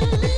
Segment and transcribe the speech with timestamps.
[0.00, 0.20] Yeah.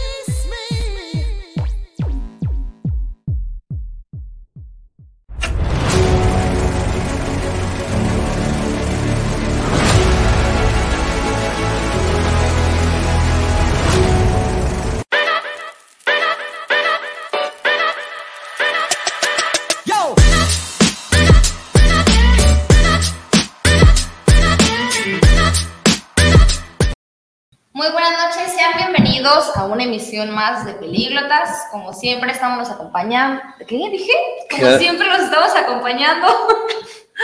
[29.62, 31.66] a una emisión más de Pelíglotas.
[31.70, 33.41] Como siempre, estamos acompañando.
[33.66, 34.12] ¿Qué dije?
[34.51, 36.27] Como siempre, nos estamos acompañando.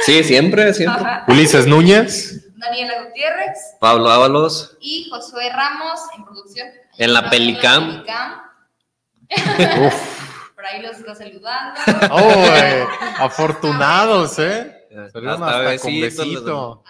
[0.05, 1.03] Sí, siempre, siempre.
[1.27, 2.47] Ulises Núñez.
[2.57, 3.59] Daniela Gutiérrez.
[3.81, 4.77] Pablo Ábalos.
[4.81, 6.69] Y Josué Ramos en producción.
[6.99, 8.05] En la Pelicam.
[10.55, 11.81] Por ahí los está saludando.
[12.13, 12.87] Oh, eh,
[13.19, 14.87] afortunados, ¿eh?
[14.97, 16.85] Hasta, hasta con besito.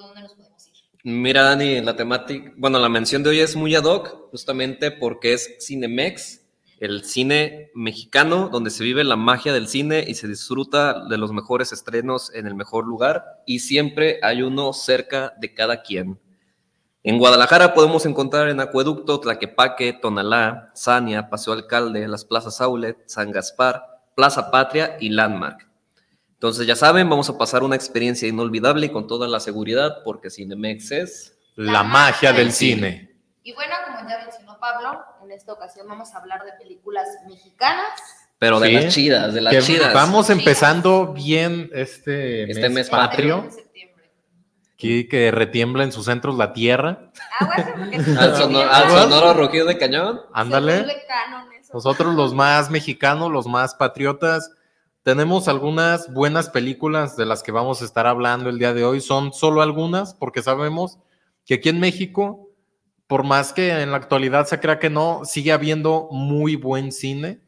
[0.00, 0.74] ¿Dónde nos podemos ir?
[1.02, 5.32] Mira, Dani, la temática, bueno, la mención de hoy es muy ad hoc, justamente porque
[5.32, 6.42] es Cinemex,
[6.80, 11.32] el cine mexicano, donde se vive la magia del cine y se disfruta de los
[11.32, 16.18] mejores estrenos en el mejor lugar, y siempre hay uno cerca de cada quien.
[17.02, 23.30] En Guadalajara podemos encontrar en Acueducto, Tlaquepaque, Tonalá, Sania, Paseo Alcalde, las plazas Aulet, San
[23.30, 23.84] Gaspar,
[24.16, 25.68] Plaza Patria y Landmark.
[26.36, 30.28] Entonces, ya saben, vamos a pasar una experiencia inolvidable y con toda la seguridad, porque
[30.28, 33.16] Cinemex es la, magia del cine.
[33.42, 37.86] Y bueno, como ya mencionó Pablo, en esta ocasión vamos a hablar de películas mexicanas.
[38.38, 39.94] Pero de las chidas, de las chidas.
[39.94, 43.48] Vamos empezando bien este, este mes, patrio.
[44.74, 47.10] Aquí que retiembla en sus centros la tierra.
[47.40, 50.20] Ah, bueno, al, sonoro, al sonoro de cañón.
[50.34, 50.84] Ándale.
[51.72, 54.50] Nosotros los más mexicanos, los más patriotas,
[55.06, 59.00] tenemos algunas buenas películas de las que vamos a estar hablando el día de hoy.
[59.00, 60.98] Son solo algunas porque sabemos
[61.44, 62.50] que aquí en México,
[63.06, 67.38] por más que en la actualidad se crea que no, sigue habiendo muy buen cine.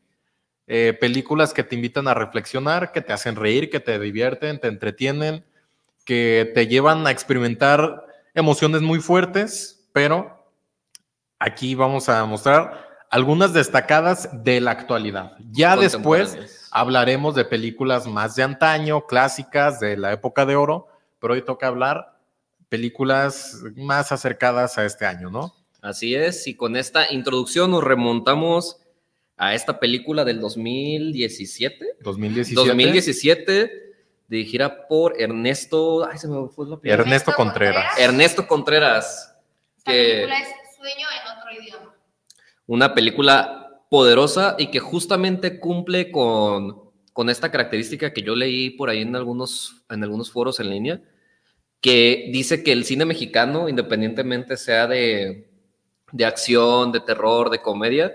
[0.68, 4.68] Eh, películas que te invitan a reflexionar, que te hacen reír, que te divierten, te
[4.68, 5.44] entretienen,
[6.04, 10.48] que te llevan a experimentar emociones muy fuertes, pero
[11.40, 15.32] aquí vamos a mostrar algunas destacadas de la actualidad.
[15.50, 16.38] Ya después
[16.70, 20.88] hablaremos de películas más de antaño, clásicas de la época de oro,
[21.20, 22.18] pero hoy toca hablar
[22.68, 25.54] películas más acercadas a este año, ¿no?
[25.80, 28.78] Así es, y con esta introducción nos remontamos
[29.36, 31.96] a esta película del 2017.
[32.00, 32.68] 2017.
[32.68, 33.94] 2017,
[34.26, 37.98] dirigida por Ernesto, ay, se me fue la Ernesto Contreras.
[37.98, 39.36] Ernesto Contreras.
[39.84, 41.98] Que, película es Sueño en otro idioma
[42.68, 48.90] una película poderosa y que justamente cumple con, con esta característica que yo leí por
[48.90, 51.02] ahí en algunos, en algunos foros en línea,
[51.80, 55.50] que dice que el cine mexicano, independientemente sea de,
[56.12, 58.14] de acción, de terror, de comedia,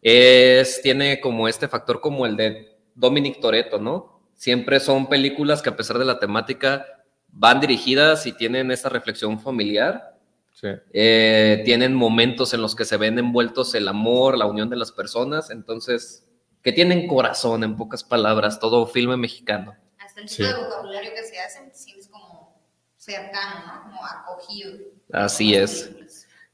[0.00, 4.22] es, tiene como este factor como el de Dominic Toretto, ¿no?
[4.34, 6.86] Siempre son películas que a pesar de la temática
[7.28, 10.11] van dirigidas y tienen esa reflexión familiar
[10.62, 14.92] eh, tienen momentos en los que se ven envueltos el amor, la unión de las
[14.92, 16.24] personas, entonces,
[16.62, 19.74] que tienen corazón, en pocas palabras, todo filme mexicano.
[19.98, 22.60] Hasta el tipo de vocabulario que se hace, es como
[22.96, 23.82] cercano, ¿no?
[23.82, 24.78] Como acogido.
[25.12, 25.90] Así es.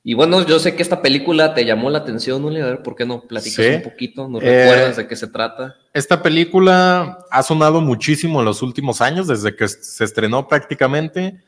[0.02, 2.48] Y bueno, yo sé que esta película te llamó la atención, ¿no?
[2.48, 4.26] A ver, ¿por qué no platicas un poquito?
[4.26, 5.76] ¿Nos eh, recuerdas de qué se trata?
[5.92, 11.42] Esta película ha sonado muchísimo en los últimos años, desde que se estrenó prácticamente,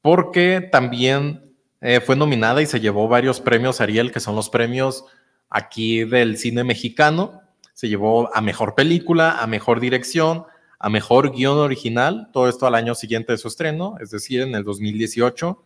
[0.00, 1.51] porque también
[1.82, 5.04] eh, fue nominada y se llevó varios premios Ariel, que son los premios
[5.50, 7.42] aquí del cine mexicano.
[7.74, 10.44] Se llevó a mejor película, a mejor dirección,
[10.78, 14.54] a mejor guion original, todo esto al año siguiente de su estreno, es decir, en
[14.54, 15.60] el 2018.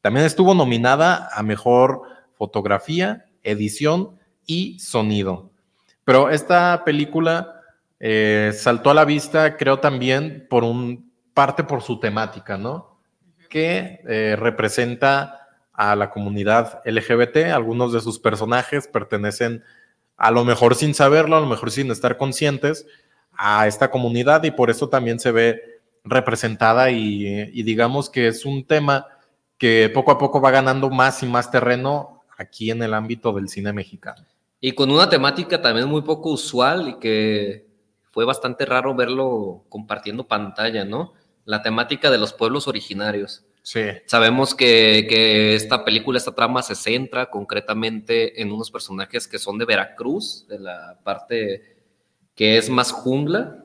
[0.00, 2.02] También estuvo nominada a mejor
[2.32, 5.50] fotografía, edición y sonido.
[6.04, 7.60] Pero esta película
[8.00, 13.00] eh, saltó a la vista, creo también, por un parte por su temática, ¿no?
[13.50, 15.47] Que eh, representa
[15.78, 17.52] a la comunidad LGBT.
[17.54, 19.62] Algunos de sus personajes pertenecen,
[20.16, 22.84] a lo mejor sin saberlo, a lo mejor sin estar conscientes,
[23.30, 28.64] a esta comunidad y por eso también se ve representada y, digamos que es un
[28.64, 29.06] tema
[29.56, 33.48] que poco a poco va ganando más y más terreno aquí en el ámbito del
[33.48, 34.26] cine mexicano.
[34.60, 37.68] Y con una temática también muy poco usual y que
[38.10, 41.12] fue bastante raro verlo compartiendo pantalla, ¿no?
[41.44, 43.44] La temática de los pueblos originarios.
[44.06, 49.66] Sabemos que, esta película, esta trama se centra concretamente en unos personajes que son de
[49.66, 51.76] Veracruz, de la parte
[52.34, 53.64] que es más jungla,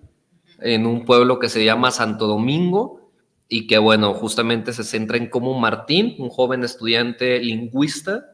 [0.60, 3.12] en un pueblo que se llama Santo Domingo,
[3.48, 8.32] y que bueno, justamente se centra en cómo Martín, un joven estudiante lingüista,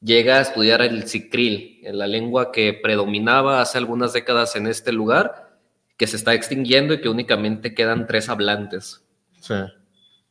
[0.00, 4.92] llega a estudiar el cicril, en la lengua que predominaba hace algunas décadas en este
[4.92, 5.58] lugar,
[5.96, 9.04] que se está extinguiendo y que únicamente quedan tres hablantes.
[9.40, 9.54] Sí.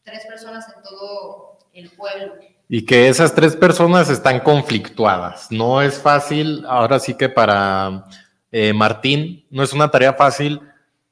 [0.04, 2.36] Tres personas en todo el pueblo.
[2.70, 5.52] Y que esas tres personas están conflictuadas.
[5.52, 8.06] No es fácil, ahora sí que para
[8.52, 10.62] eh, Martín, no es una tarea fácil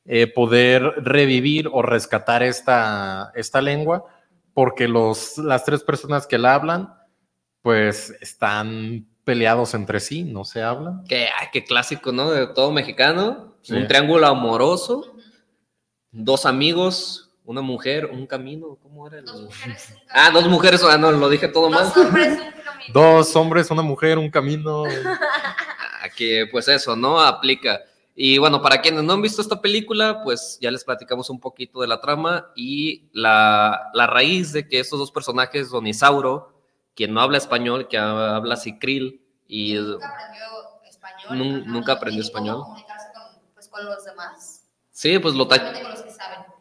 [0.05, 4.05] eh, poder revivir o rescatar esta, esta lengua,
[4.53, 6.93] porque los, las tres personas que la hablan,
[7.61, 11.03] pues están peleados entre sí, no se hablan.
[11.07, 12.31] Qué, qué clásico, ¿no?
[12.31, 13.55] De todo mexicano.
[13.69, 15.15] Un triángulo amoroso,
[16.11, 18.77] dos amigos, una mujer, un camino.
[18.81, 19.21] ¿Cómo era?
[19.21, 19.93] Dos mujeres.
[20.09, 21.85] Ah, dos mujeres, ah, no, lo dije todo mal.
[21.85, 22.93] Dos hombres, un camino.
[22.93, 24.83] Dos hombres, una mujer, un camino.
[24.85, 27.19] Ah, que pues eso, ¿no?
[27.21, 27.81] Aplica.
[28.15, 31.81] Y bueno, para quienes no han visto esta película, pues ya les platicamos un poquito
[31.81, 36.53] de la trama y la, la raíz de que estos dos personajes, Don Isauro,
[36.95, 41.63] quien no habla español, que habla cicril y Nunca aprendió español.
[41.67, 42.61] Nunca aprendió español.
[42.63, 44.65] comunicarse con, pues, con los demás.
[44.91, 45.71] sí, pues lo, ta-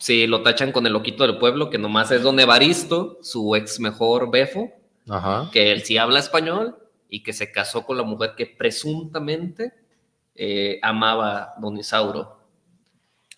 [0.01, 3.79] sí, lo tachan con el loquito del pueblo, que nomás es Don Evaristo, su ex
[3.79, 4.73] mejor befo,
[5.09, 5.49] Ajá.
[5.53, 6.77] que él sí habla español
[7.09, 9.73] y que se casó con la mujer que presuntamente
[10.35, 12.41] eh, amaba Don Isauro.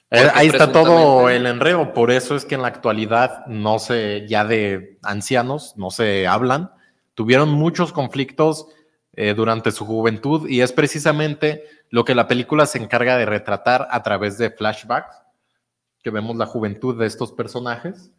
[0.08, 4.26] Porque Ahí está todo el enredo, por eso es que en la actualidad no se,
[4.28, 6.70] ya de ancianos, no se hablan.
[7.14, 8.66] Tuvieron muchos conflictos
[9.14, 13.88] eh, durante su juventud y es precisamente lo que la película se encarga de retratar
[13.90, 15.21] a través de flashbacks,
[16.02, 18.12] que vemos la juventud de estos personajes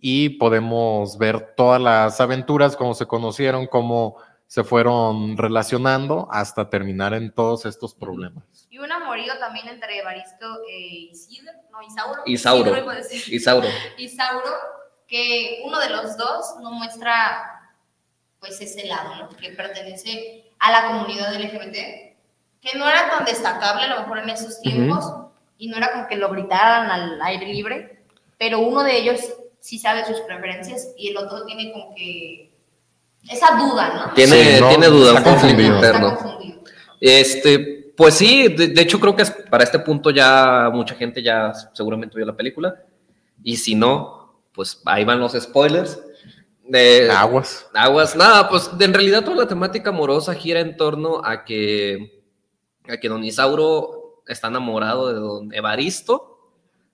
[0.00, 4.16] y podemos ver todas las aventuras, cómo se conocieron, cómo
[4.46, 8.44] se fueron relacionando hasta terminar en todos estos problemas.
[8.70, 12.22] Y un amorío también entre Evaristo e Isidro, no, Isauro.
[12.26, 12.70] Isauro.
[12.70, 13.34] Isidro decir.
[13.34, 13.68] Isauro.
[13.98, 14.50] Isauro,
[15.06, 17.52] que uno de los dos no muestra
[18.38, 19.28] pues ese lado, ¿no?
[19.30, 21.74] Que pertenece a la comunidad LGBT,
[22.60, 25.25] que no era tan destacable a lo mejor en esos tiempos
[25.58, 28.04] y no era como que lo gritaran al aire libre,
[28.38, 29.20] pero uno de ellos
[29.60, 32.52] sí sabe sus preferencias y el otro tiene como que
[33.30, 34.14] esa duda, ¿no?
[34.14, 35.76] Tiene, Sí, no, tiene duda, un está conflicto confundido.
[35.76, 36.16] Está interno.
[36.18, 36.60] confundido.
[37.00, 41.52] Este, pues sí, de, de hecho creo que para este punto ya mucha gente ya
[41.72, 42.76] seguramente vio la película.
[43.42, 46.00] Y si no, pues ahí van los spoilers.
[46.64, 47.66] De, Aguas.
[47.74, 52.22] Aguas, nada, pues en realidad toda la temática amorosa gira en torno a que,
[52.88, 53.95] a que Don Isauro
[54.26, 56.32] está enamorado de Don Evaristo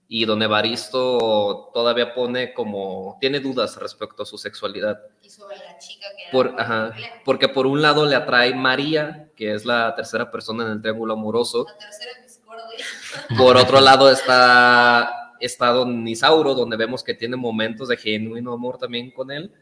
[0.08, 5.00] y Don Evaristo todavía pone como, tiene dudas respecto a su sexualidad.
[5.22, 6.94] Y sobre la chica que Por, ajá,
[7.24, 11.14] porque por un lado le atrae María, que es la tercera persona en el triángulo
[11.14, 11.66] amoroso.
[11.66, 12.22] La tercera.
[13.38, 18.78] Por otro lado está, está Don Isauro, donde vemos que tiene momentos de genuino amor
[18.78, 19.52] también con él.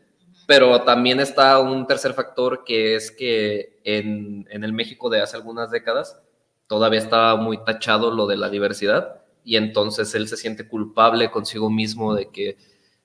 [0.46, 5.36] Pero también está un tercer factor que es que en, en el México de hace
[5.36, 6.20] algunas décadas
[6.70, 11.68] todavía estaba muy tachado lo de la diversidad y entonces él se siente culpable consigo
[11.68, 12.58] mismo de que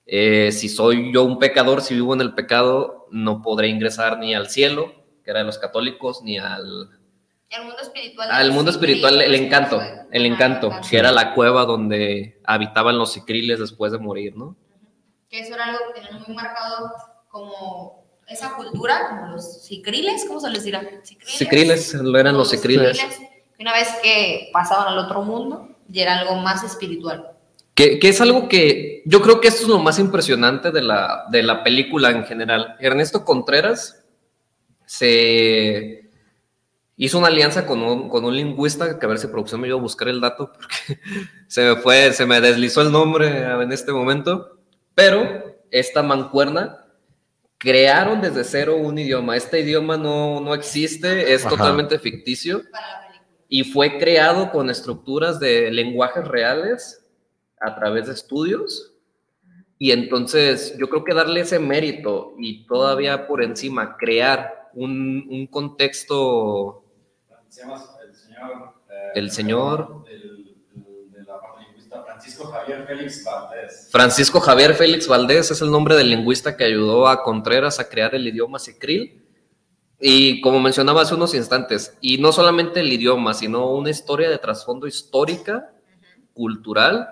[0.06, 4.36] eh, si soy yo un pecador, si vivo en el pecado, no podré ingresar ni
[4.36, 6.90] al cielo, que era de los católicos, ni al,
[7.50, 8.30] El mundo espiritual.
[8.30, 13.58] al mundo espiritual, el encanto, el encanto, que era la cueva donde habitaban los cicriles
[13.58, 14.56] después de morir, ¿no?
[15.28, 16.92] Que eso era algo que tenían muy marcado
[17.28, 20.88] como esa cultura, como los cicriles, ¿cómo se les dirá?
[21.24, 22.96] Cicriles, lo eran los cicriles.
[22.96, 23.25] que
[23.58, 27.30] Una vez que pasaban al otro mundo, ya era algo más espiritual.
[27.74, 31.24] Que, que es algo que yo creo que esto es lo más impresionante de la,
[31.30, 32.76] de la película en general.
[32.80, 34.02] Ernesto Contreras
[34.86, 36.08] se
[36.96, 39.78] hizo una alianza con un, con un lingüista, que a ver si producción me ayuda
[39.78, 41.00] a buscar el dato, porque
[41.48, 44.58] se me fue, se me deslizó el nombre en este momento,
[44.94, 46.86] pero esta mancuerna
[47.58, 49.36] crearon desde cero un idioma.
[49.36, 51.56] Este idioma no, no existe, es Ajá.
[51.56, 53.05] totalmente ficticio Para.
[53.48, 57.04] Y fue creado con estructuras de lenguajes reales
[57.60, 58.92] a través de estudios.
[59.78, 65.46] Y entonces yo creo que darle ese mérito y todavía por encima crear un, un
[65.46, 66.82] contexto,
[67.48, 68.74] Se llama el señor.
[68.90, 73.88] eh, El señor- de la lingüista, Francisco Javier Félix Valdés.
[73.90, 78.14] Francisco Javier Félix Valdés es el nombre del lingüista que ayudó a Contreras a crear
[78.14, 79.25] el idioma cicril.
[79.98, 84.38] Y como mencionaba hace unos instantes, y no solamente el idioma, sino una historia de
[84.38, 85.70] trasfondo histórica,
[86.34, 87.08] cultural,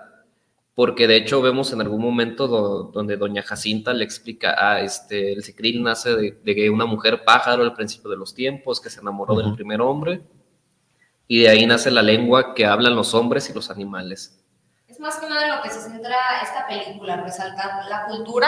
[0.75, 5.33] porque de hecho vemos en algún momento do- donde doña Jacinta le explica, ah, este,
[5.33, 8.99] el cicril nace de, de una mujer pájaro al principio de los tiempos, que se
[8.99, 10.21] enamoró del primer hombre,
[11.27, 14.37] y de ahí nace la lengua que hablan los hombres y los animales.
[14.87, 18.47] Es más que nada en lo que se centra esta película, resaltar la cultura,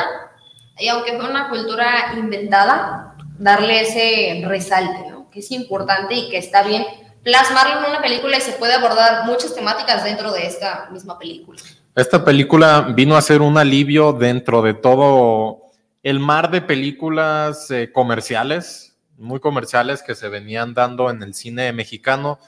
[0.77, 3.06] y aunque fue una cultura inventada,
[3.37, 5.29] darle ese resalte, ¿no?
[5.29, 6.85] Que es importante y que está bien
[7.23, 11.59] plasmarlo en una película y se puede abordar muchas temáticas dentro de esta misma película.
[11.95, 15.63] Esta película vino a ser un alivio dentro de todo
[16.03, 21.73] el mar de películas eh, comerciales, muy comerciales que se venían dando en el cine
[21.73, 22.39] mexicano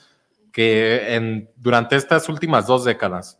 [0.52, 3.40] que durante estas últimas dos décadas.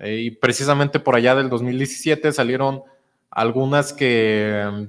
[0.00, 2.82] Eh, y precisamente por allá del 2017 salieron
[3.30, 4.88] algunas que,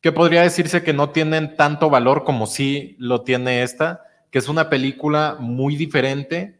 [0.00, 4.48] que podría decirse que no tienen tanto valor como sí lo tiene esta, que es
[4.48, 6.58] una película muy diferente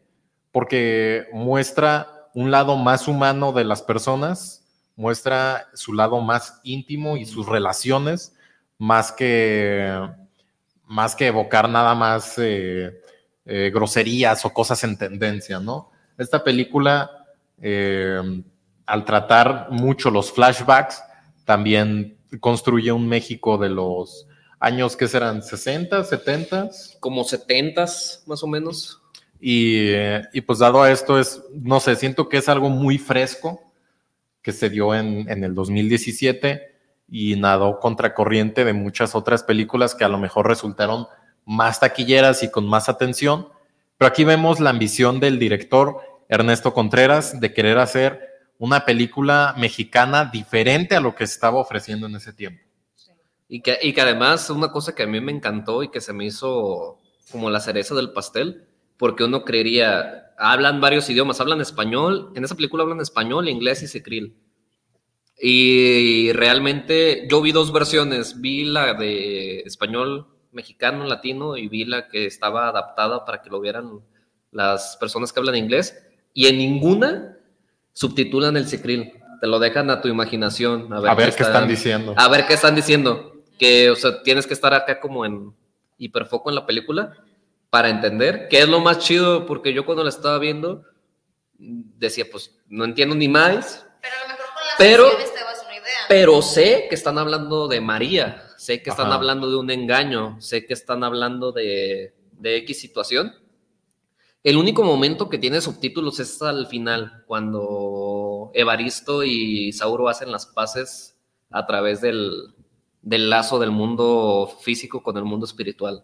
[0.51, 4.63] porque muestra un lado más humano de las personas,
[4.95, 8.35] muestra su lado más íntimo y sus relaciones,
[8.77, 9.91] más que,
[10.85, 13.01] más que evocar nada más eh,
[13.45, 15.91] eh, groserías o cosas en tendencia, ¿no?
[16.17, 17.25] Esta película,
[17.61, 18.21] eh,
[18.85, 21.01] al tratar mucho los flashbacks,
[21.45, 24.27] también construye un México de los
[24.59, 26.69] años que serán 60, 70.
[26.99, 27.81] Como 70
[28.25, 29.01] más o menos.
[29.39, 29.91] Y,
[30.33, 33.59] y, pues dado a esto es, no sé, siento que es algo muy fresco
[34.43, 36.61] que se dio en, en el 2017
[37.09, 41.07] y nadó contracorriente de muchas otras películas que a lo mejor resultaron
[41.43, 43.47] más taquilleras y con más atención.
[43.97, 45.97] Pero aquí vemos la ambición del director
[46.29, 48.30] Ernesto Contreras de querer hacer
[48.61, 52.63] una película mexicana diferente a lo que estaba ofreciendo en ese tiempo.
[53.47, 56.13] Y que, y que además una cosa que a mí me encantó y que se
[56.13, 56.99] me hizo
[57.31, 62.53] como la cereza del pastel, porque uno creería, hablan varios idiomas, hablan español, en esa
[62.53, 64.37] película hablan español, inglés y secril.
[65.39, 72.09] Y realmente yo vi dos versiones, vi la de español mexicano, latino, y vi la
[72.09, 74.01] que estaba adaptada para que lo vieran
[74.51, 75.97] las personas que hablan inglés,
[76.31, 77.39] y en ninguna
[77.93, 80.91] subtitulan el secril, te lo dejan a tu imaginación.
[80.93, 82.13] A ver, a ver qué, qué están diciendo.
[82.15, 83.33] A ver qué están diciendo.
[83.57, 85.53] Que, o sea, tienes que estar acá como en
[85.97, 87.13] hiperfoco en la película
[87.69, 90.83] para entender, que es lo más chido, porque yo cuando la estaba viendo
[91.57, 93.85] decía, pues no entiendo ni más.
[94.01, 95.99] Pero a lo mejor con las pero, te vas una idea.
[96.09, 99.15] Pero sé que están hablando de María, sé que están Ajá.
[99.15, 103.33] hablando de un engaño, sé que están hablando de, de X situación.
[104.43, 110.47] El único momento que tiene subtítulos es al final, cuando Evaristo y Sauro hacen las
[110.47, 111.15] paces
[111.51, 112.53] a través del,
[113.03, 116.03] del lazo del mundo físico con el mundo espiritual.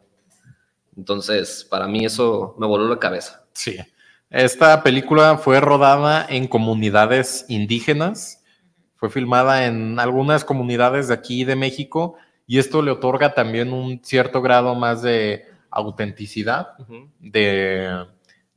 [0.95, 3.43] Entonces, para mí eso me voló la cabeza.
[3.53, 3.77] Sí.
[4.29, 8.43] Esta película fue rodada en comunidades indígenas,
[8.97, 12.15] fue filmada en algunas comunidades de aquí de México
[12.45, 17.09] y esto le otorga también un cierto grado más de autenticidad, Uh -huh.
[17.19, 18.05] de,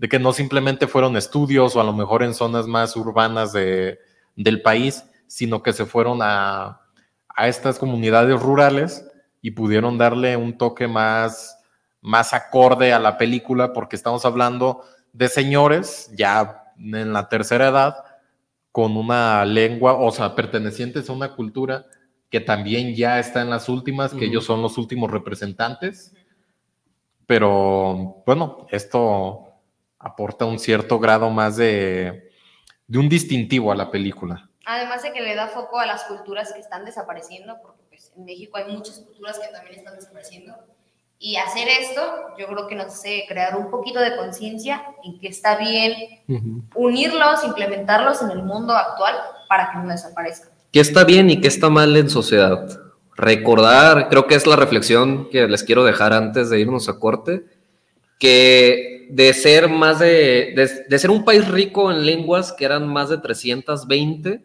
[0.00, 3.99] de, que no simplemente fueron estudios o a lo mejor en zonas más urbanas de,
[4.35, 6.80] del país, sino que se fueron a,
[7.28, 9.07] a estas comunidades rurales
[9.42, 11.57] y pudieron darle un toque más
[12.02, 17.97] más acorde a la película porque estamos hablando de señores ya en la tercera edad
[18.73, 21.87] con una lengua, o sea, pertenecientes a una cultura
[22.30, 24.28] que también ya está en las últimas, que uh -huh.
[24.28, 26.14] ellos son los últimos representantes.
[27.26, 29.50] Pero bueno, esto
[30.00, 32.33] aporta un cierto grado más de,
[32.88, 34.49] de un distintivo a la película.
[34.64, 38.25] Además de que le da foco a las culturas que están desapareciendo, porque pues, en
[38.25, 40.54] México hay muchas culturas que también están desapareciendo.
[41.19, 42.00] Y hacer esto,
[42.38, 45.92] yo creo que nos hace crear un poquito de conciencia en que está bien
[46.28, 46.62] uh -huh.
[46.75, 49.14] unirlos, implementarlos en el mundo actual
[49.47, 50.50] para que no desaparezcan.
[50.73, 52.66] ¿Qué está bien y qué está mal en sociedad?
[53.16, 57.45] Recordar, creo que es la reflexión que les quiero dejar antes de irnos a corte,
[58.19, 60.55] que de ser más de,
[60.88, 64.45] de, ser un país rico en lenguas que eran más de 320,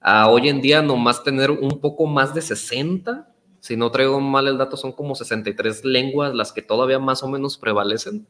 [0.00, 3.28] a hoy en día nomás tener un poco más de 60,
[3.60, 7.28] si no traigo mal el dato, son como 63 lenguas las que todavía más o
[7.28, 8.26] menos prevalecen.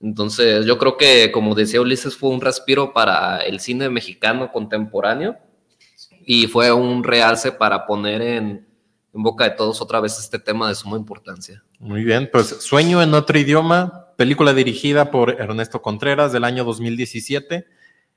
[0.00, 5.36] Entonces, yo creo que, como decía Ulises, fue un respiro para el cine mexicano contemporáneo
[6.24, 8.66] y fue un realce para poner en,
[9.12, 11.62] en, boca de todos otra vez este tema de suma importancia.
[11.78, 17.68] Muy bien, pues Sueño en otro idioma, película dirigida por Ernesto Contreras del año 2017.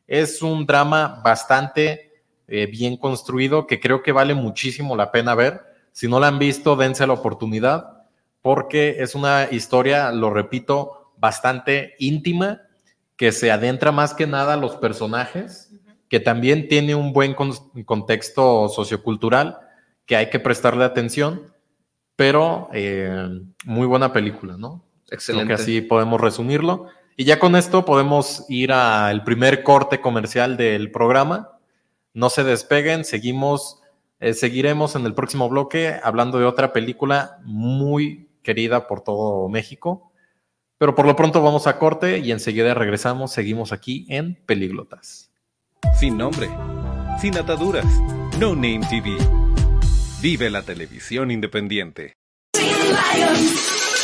[0.08, 5.62] Es un drama bastante eh, bien construido que creo que vale muchísimo la pena ver.
[5.92, 8.08] Si no la han visto, dense la oportunidad
[8.42, 12.62] porque es una historia, lo repito, bastante íntima,
[13.16, 15.96] que se adentra más que nada a los personajes, uh -huh.
[16.10, 17.54] que también tiene un buen con
[17.86, 19.60] contexto sociocultural
[20.08, 21.54] que hay que prestarle atención,
[22.16, 23.30] pero eh,
[23.66, 24.84] muy buena película, ¿no?
[25.12, 25.46] Excelente.
[25.46, 26.88] Creo que así podemos resumirlo.
[27.16, 31.60] Y ya con esto podemos ir al primer corte comercial del programa.
[32.14, 33.82] No se despeguen, seguimos,
[34.20, 40.12] eh, seguiremos en el próximo bloque hablando de otra película muy querida por todo México.
[40.78, 43.32] Pero por lo pronto vamos a corte y enseguida regresamos.
[43.32, 45.30] Seguimos aquí en Peliglotas.
[46.00, 46.50] Sin nombre,
[47.20, 47.86] sin ataduras,
[48.40, 49.16] No Name TV.
[50.22, 52.14] Vive la televisión independiente.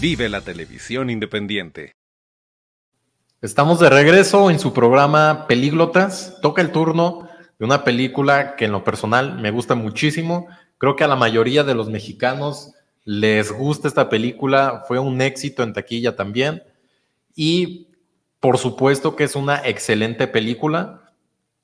[0.00, 1.96] Vive la televisión independiente.
[3.42, 6.38] Estamos de regreso en su programa Pelíglotas.
[6.40, 10.46] Toca el turno de una película que en lo personal me gusta muchísimo.
[10.78, 14.84] Creo que a la mayoría de los mexicanos les gusta esta película.
[14.86, 16.62] Fue un éxito en taquilla también.
[17.34, 17.88] Y
[18.38, 21.12] por supuesto que es una excelente película.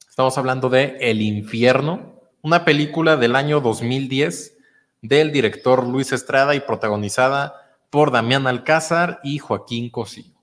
[0.08, 4.56] Estamos hablando de El infierno, una película del año 2010
[5.02, 7.60] del director Luis Estrada y protagonizada
[7.94, 10.34] por Damián Alcázar y Joaquín Cosío.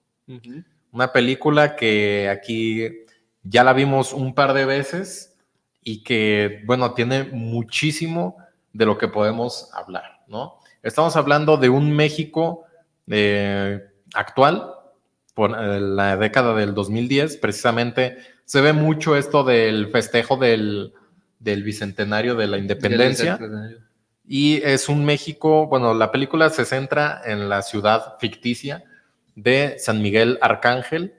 [0.94, 2.88] Una película que aquí
[3.44, 5.36] ya la vimos un par de veces
[5.84, 8.38] y que, bueno, tiene muchísimo
[8.72, 10.60] de lo que podemos hablar, ¿no?
[10.82, 12.64] Estamos hablando de un México
[13.08, 13.82] eh,
[14.14, 14.72] actual,
[15.34, 20.94] por eh, la década del 2010, precisamente se ve mucho esto del festejo del,
[21.40, 23.38] del bicentenario de la independencia.
[24.26, 28.84] Y es un México, bueno, la película se centra en la ciudad ficticia
[29.36, 31.16] de San Miguel Arcángel,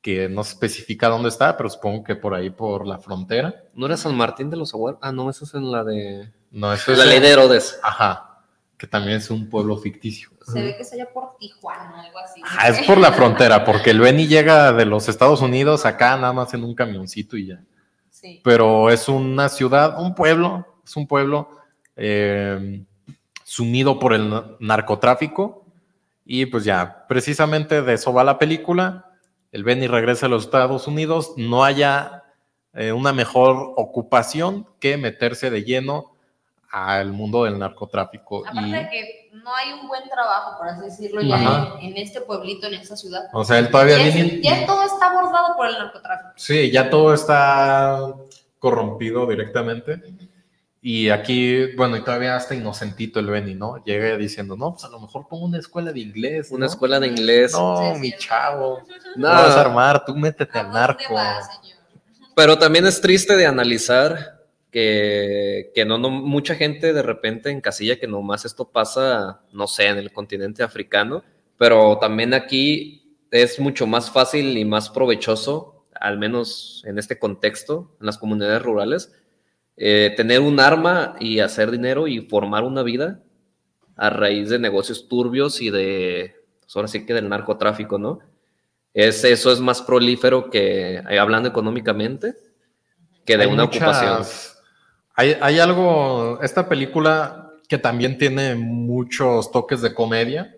[0.00, 3.64] que no se especifica dónde está, pero supongo que por ahí, por la frontera.
[3.74, 4.98] ¿No era San Martín de los Aguaros?
[5.02, 6.30] Ah, no, eso es en la de...
[6.50, 7.78] No, eso es La ley de Herodes.
[7.82, 8.42] Ajá,
[8.76, 10.30] que también es un pueblo ficticio.
[10.44, 12.42] Se ve que es allá por Tijuana, algo así.
[12.44, 16.32] Ah, es por la frontera, porque el Beni llega de los Estados Unidos acá nada
[16.32, 17.62] más en un camioncito y ya.
[18.10, 18.40] Sí.
[18.42, 21.61] Pero es una ciudad, un pueblo, es un pueblo
[22.04, 22.82] eh,
[23.44, 25.64] sumido por el na- narcotráfico.
[26.24, 29.06] Y pues ya, precisamente de eso va la película.
[29.52, 32.24] El Benny regresa a los Estados Unidos, no haya
[32.74, 36.16] eh, una mejor ocupación que meterse de lleno
[36.70, 38.44] al mundo del narcotráfico.
[38.46, 41.96] Aparte Y, de que no hay un buen trabajo, por así decirlo, ya en, en
[41.98, 43.24] este pueblito, en esta ciudad.
[43.34, 46.32] o sea, él todavía ya, viene- ya todo está abordado por el narcotráfico.
[46.36, 48.14] Sí, ya todo está
[48.58, 50.00] corrompido directamente.
[50.84, 53.82] Y aquí, bueno, y todavía está inocentito el Benny, ¿no?
[53.84, 56.50] Llega diciendo, no, pues a lo mejor pongo una escuela de inglés.
[56.50, 56.72] Una ¿no?
[56.72, 57.52] escuela de inglés.
[57.52, 58.82] No, Sí, mi chavo.
[59.16, 61.14] No, vas a armar, tú métete ¿A al narco.
[62.34, 64.42] Pero también es triste de analizar
[64.72, 69.86] que, que no, no, mucha gente de repente encasilla que nomás esto pasa, no sé,
[69.86, 71.22] en el continente africano,
[71.58, 77.94] pero también aquí es mucho más fácil y más provechoso, al menos en este contexto,
[78.00, 79.12] en las comunidades rurales,
[79.76, 83.20] eh, tener un arma y hacer dinero y formar una vida
[83.96, 88.20] a raíz de negocios turbios y de, pues ahora sí que del narcotráfico, ¿no?
[88.94, 92.34] Es, eso es más prolífero que, eh, hablando económicamente,
[93.24, 94.52] que de Hay una muchas- ocupación.
[95.14, 100.56] Hay, hay algo, esta película que también tiene muchos toques de comedia,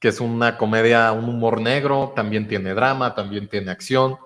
[0.00, 4.16] que es una comedia, un humor negro, también tiene drama, también tiene acción,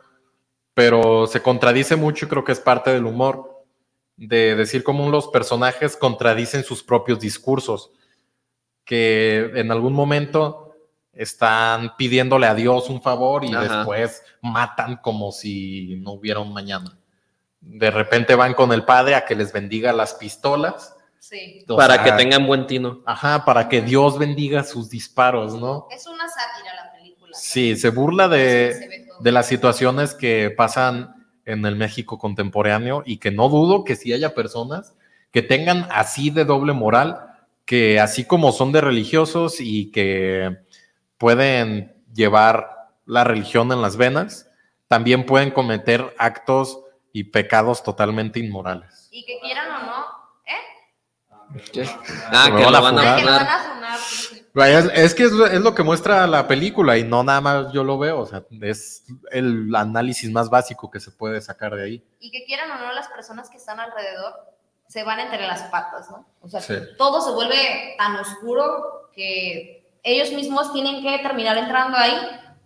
[0.75, 3.52] pero se contradice mucho y creo que es parte del humor
[4.27, 7.91] de decir cómo los personajes contradicen sus propios discursos,
[8.85, 10.77] que en algún momento
[11.13, 13.79] están pidiéndole a Dios un favor y Ajá.
[13.79, 16.97] después matan como si no hubiera un mañana.
[17.61, 20.95] De repente van con el padre a que les bendiga las pistolas.
[21.19, 21.65] Sí.
[21.69, 23.03] O para sea, que tengan buen tino.
[23.05, 25.89] Ajá, para que Dios bendiga sus disparos, ¿no?
[25.91, 27.37] Es una sátira la película.
[27.37, 33.03] Sí, se burla Sí, se de, de las situaciones que pasan en el México contemporáneo
[33.05, 34.95] y que no dudo que sí haya personas
[35.33, 37.19] que tengan así de doble moral,
[37.65, 40.59] que así como son de religiosos y que
[41.17, 44.51] pueden llevar la religión en las venas,
[44.89, 46.81] también pueden cometer actos
[47.13, 49.09] y pecados totalmente inmorales.
[49.11, 50.07] Y que quieran o no,
[50.47, 51.89] ¿eh?
[52.31, 54.42] Ah, Me que lo a van a van funar.
[54.55, 57.73] Es, es que es, lo- es lo que muestra la película y no nada más
[57.73, 61.85] yo lo veo, o sea, es el análisis más básico que se puede sacar de
[61.85, 62.05] ahí.
[62.21, 64.35] Y que quieran o no, las personas que están alrededor
[64.89, 66.27] se van entre las patas, ¿no?
[66.43, 66.75] O sea, Sí.
[66.99, 72.13] todo se vuelve tan oscuro que ellos mismos tienen que terminar entrando ahí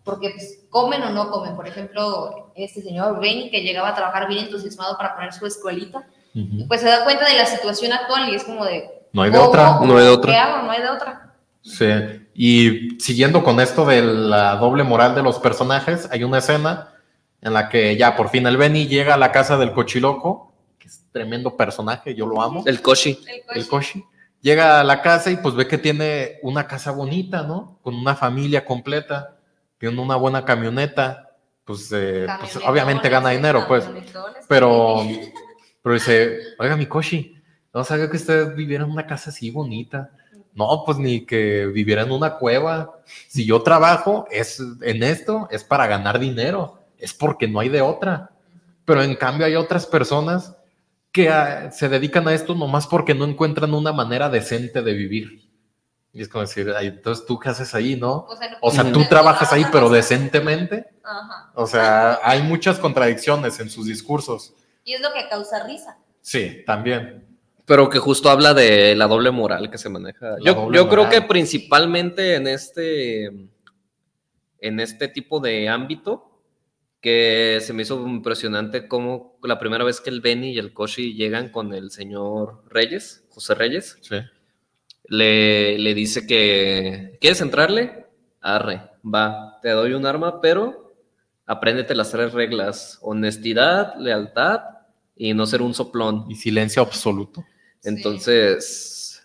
[0.03, 1.55] porque pues, comen o no comen.
[1.55, 6.05] Por ejemplo, este señor Benny que llegaba a trabajar bien entusiasmado para poner su escuelita,
[6.35, 8.91] y pues se da cuenta de la situación actual y es como de...
[9.13, 9.79] No hay de otra.
[9.81, 10.33] No hay de otra.
[10.33, 10.63] ¿Qué hago?
[10.65, 11.26] No hay de otra.
[11.67, 11.87] Sí.
[12.33, 16.95] Y siguiendo con esto de la doble moral de los personajes, hay una escena
[17.41, 20.87] en la que ya por fin el Benny llega a la casa del cochiloco, que
[20.87, 22.63] es tremendo personaje, yo lo amo.
[22.67, 23.19] El Koshi.
[23.53, 23.67] El.
[23.67, 24.05] Koshi.
[24.41, 27.79] Llega a la casa y pues ve que tiene una casa bonita, ¿no?
[27.83, 29.37] Con una familia completa,
[29.79, 31.31] tiene una buena camioneta,
[31.65, 33.89] pues, eh, pues, obviamente gana dinero, pues.
[34.49, 35.05] Pero,
[35.83, 37.43] pero dice, oiga, mi Koshi,
[37.75, 40.13] no sabía que usted viviera en una casa así bonita.
[40.57, 42.99] No, pues ni que viviera en una cueva.
[43.29, 47.83] Si yo trabajo es en esto, es para ganar dinero, es porque no hay de
[47.83, 48.31] otra.
[48.87, 50.57] Pero en cambio hay otras personas
[51.13, 55.47] que ah, se dedican a esto nomás porque no encuentran una manera decente de vivir.
[56.15, 58.25] Y es como decir, "Ay, entonces tú qué haces ahí, ¿no?
[58.27, 60.87] O sea, O sea, tú trabajas ahí, pero decentemente.
[61.05, 61.51] Ajá.
[61.55, 64.55] O sea, hay muchas contradicciones en sus discursos.
[64.85, 65.99] Y es lo que causa risa.
[66.23, 67.26] Sí, también.
[67.67, 70.37] Pero que justo habla de la doble moral que se maneja.
[70.39, 73.27] La Yo, yo creo que principalmente en este,
[74.61, 76.31] en este tipo de ámbito,
[77.01, 81.15] que se me hizo impresionante como la primera vez que el Benny y el Koshi
[81.15, 84.17] llegan con el señor Reyes, José Reyes, Sí.
[85.05, 88.07] le, le dice que, ¿quieres entrarle?
[88.41, 90.95] Arre, va, te doy un arma, pero
[91.47, 94.61] apréndete las tres reglas, honestidad, lealtad
[95.17, 96.27] y no ser un soplón.
[96.29, 97.45] Y silencio absoluto.
[97.87, 99.25] Entonces,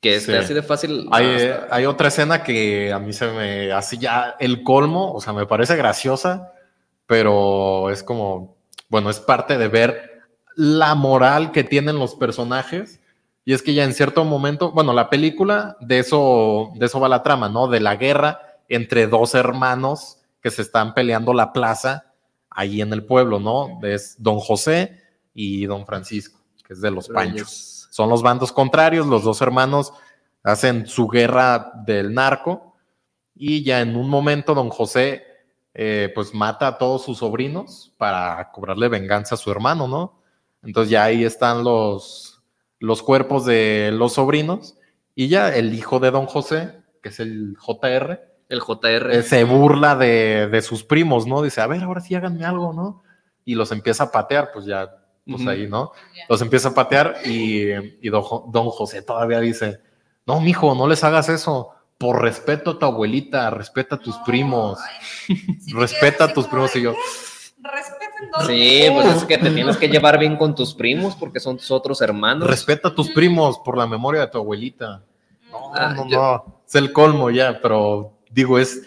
[0.00, 0.38] que esté Sí.
[0.38, 1.08] así de fácil.
[1.12, 5.32] Hay, hay otra escena que a mí se me hace ya el colmo, o sea,
[5.32, 6.52] me parece graciosa,
[7.06, 8.56] pero es como,
[8.88, 10.22] bueno, es parte de ver
[10.56, 13.00] la moral que tienen los personajes.
[13.44, 17.08] Y es que ya en cierto momento, bueno, la película, de eso, de eso va
[17.08, 17.66] la trama, ¿no?
[17.66, 22.12] De la guerra entre dos hermanos que se están peleando la plaza
[22.50, 23.80] ahí en el pueblo, ¿no?
[23.82, 25.00] Es don José
[25.34, 27.71] y don Francisco, que es de los Panchos.
[27.92, 29.92] Son los bandos contrarios, los dos hermanos
[30.42, 32.74] hacen su guerra del narco
[33.34, 35.24] y ya en un momento don José
[35.74, 40.22] eh, pues mata a todos sus sobrinos para cobrarle venganza a su hermano, ¿no?
[40.62, 42.42] Entonces ya ahí están los,
[42.78, 44.78] los cuerpos de los sobrinos
[45.14, 49.14] y ya el hijo de don José, que es el JR, El JR.
[49.14, 51.42] eh, se burla de, de sus primos, ¿no?
[51.42, 53.02] Dice, a ver, ahora sí háganme algo, ¿no?
[53.44, 55.50] Y los empieza a patear, pues ya, pues Ujú.
[55.50, 55.92] ahí, ¿no?
[56.16, 56.24] Ya.
[56.28, 59.80] Los empieza a patear y, y don, don José todavía dice,
[60.26, 61.70] no, mijo, no les hagas eso.
[61.98, 64.78] Por respeto a tu abuelita, respeta a tus No, primos,
[65.28, 66.74] me respeta a tus primos.
[66.74, 66.94] Y yo,
[67.62, 68.46] Respeten todo.
[68.46, 71.70] Sí, pues es que te tienes que llevar bien con tus primos porque son tus
[71.70, 72.48] otros hermanos.
[72.48, 75.04] respeta a tus primos por la memoria de tu abuelita.
[75.52, 76.62] No, Ah, no, yo- no.
[76.66, 78.82] Es el colmo ya, pero digo, es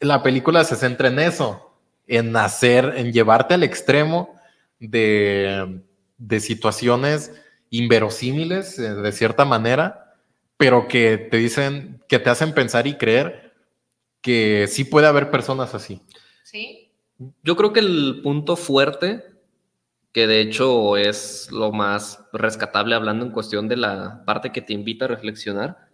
[0.00, 1.70] la película se centra en eso,
[2.08, 4.34] en hacer, en llevarte al extremo
[4.78, 5.82] de,
[6.18, 7.32] de situaciones
[7.70, 10.14] inverosímiles, eh, de cierta manera,
[10.56, 13.52] pero que te dicen, que te hacen pensar y creer
[14.20, 16.00] que sí puede haber personas así.
[16.42, 16.90] Sí.
[17.42, 19.24] Yo creo que el punto fuerte,
[20.12, 24.72] que de hecho es lo más rescatable hablando en cuestión de la parte que te
[24.72, 25.88] invita a reflexionar,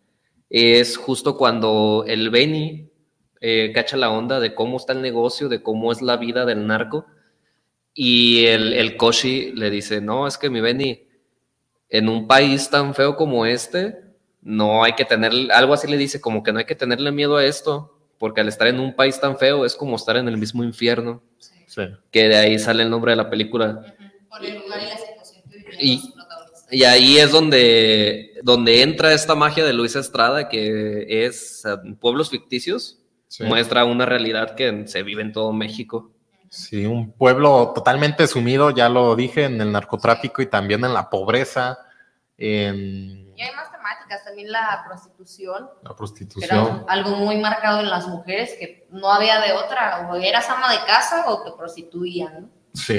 [0.49, 2.91] es justo cuando el Benny
[3.41, 6.67] eh, cacha la onda de cómo está el negocio, de cómo es la vida del
[6.67, 7.07] narco.
[7.95, 11.03] Y el, el Koshi le dice, no, es que mi Benny,
[11.91, 13.99] en un país tan feo como este,
[14.41, 17.37] no hay que tener, algo así le dice, como que no hay que tenerle miedo
[17.37, 20.37] a esto, porque al estar en un país tan feo es como estar en el
[20.39, 21.23] mismo infierno,
[21.67, 21.83] Sí.
[22.11, 23.83] Que de ahí sale el nombre de la película.
[23.99, 24.29] Ujú.
[24.29, 26.67] Por el lugar y la situación que vivían Y- los protagonistas.
[26.71, 31.63] Y ahí es donde, donde entra esta magia de Luis Estrada, que es
[31.99, 33.45] pueblos ficticios, Sí.
[33.45, 36.12] muestra una realidad que se vive en todo México.
[36.55, 41.09] Sí, un pueblo totalmente sumido, ya lo dije, en el narcotráfico y también en la
[41.09, 41.79] pobreza,
[42.37, 46.51] en Y hay más temáticas, también la prostitución, la prostitución.
[46.51, 50.71] era algo muy marcado en las mujeres, que no había de otra, o eras ama
[50.73, 52.49] de casa o te prostituían, ¿no?
[52.75, 52.99] Sí,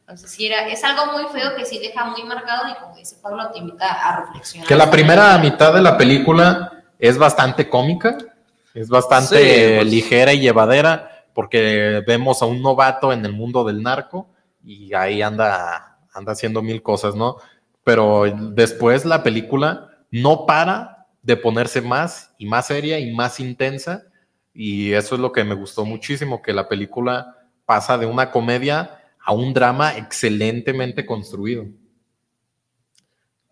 [0.00, 3.16] Entonces sí, era, es algo muy feo que sí deja muy marcado y como dice
[3.22, 4.68] Pablo, te invita a reflexionar.
[4.68, 8.16] que la primera mitad de la película es bastante cómica,
[8.72, 9.86] es bastante Sí, pues.
[9.86, 14.26] ligera y llevadera, porque vemos a un novato en el mundo del narco
[14.64, 17.36] y ahí anda, anda haciendo mil cosas, ¿no?
[17.84, 24.04] Pero después la película no para de ponerse más y más seria y más intensa,
[24.54, 29.02] y eso es lo que me gustó muchísimo, que la película pasa de una comedia
[29.22, 31.66] a un drama excelentemente construido.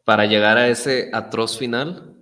[0.05, 2.14] Para llegar a ese atroz final,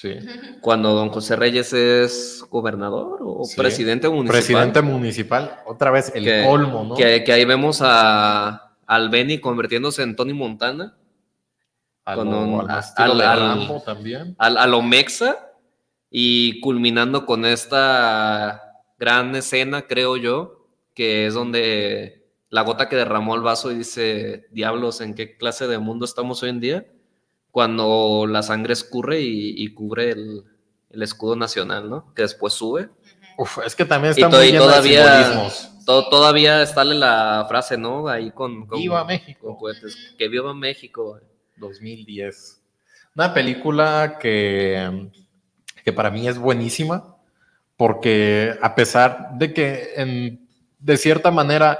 [0.00, 0.14] Sí.
[0.60, 3.56] cuando don José Reyes es gobernador o Sí.
[3.56, 4.36] presidente municipal.
[4.40, 6.94] Presidente municipal, otra vez el que, colmo, ¿no?
[6.94, 10.96] que, que ahí vemos a, al Benny convirtiéndose en Tony Montana,
[12.04, 14.36] a con lo, un- al al- de al- también.
[14.38, 15.36] al, a lo mexa,
[16.10, 18.62] y culminando con esta
[18.98, 24.46] gran escena, creo yo, que es donde la gota que derramó el vaso y dice,
[24.52, 26.86] diablos, ¿en qué clase de mundo estamos hoy en día?
[27.50, 30.44] Cuando la sangre escurre y, y cubre el,
[30.90, 32.12] el escudo nacional, ¿no?
[32.14, 32.88] Que después sube.
[33.36, 35.84] Uf, es que también Y, está to- muy y lleno de todavía, simbolismos.
[35.86, 38.08] to- todavía está la frase, ¿no?
[38.08, 39.56] Ahí con, con, Viva México.
[39.58, 39.72] con.
[40.18, 41.18] Que viva México.
[41.56, 42.60] 2010.
[43.16, 45.08] Una película que,
[45.84, 47.16] que para mí es buenísima,
[47.76, 51.78] porque a pesar de que en- de cierta manera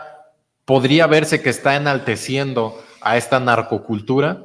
[0.65, 4.45] podría verse que está enalteciendo a esta narcocultura,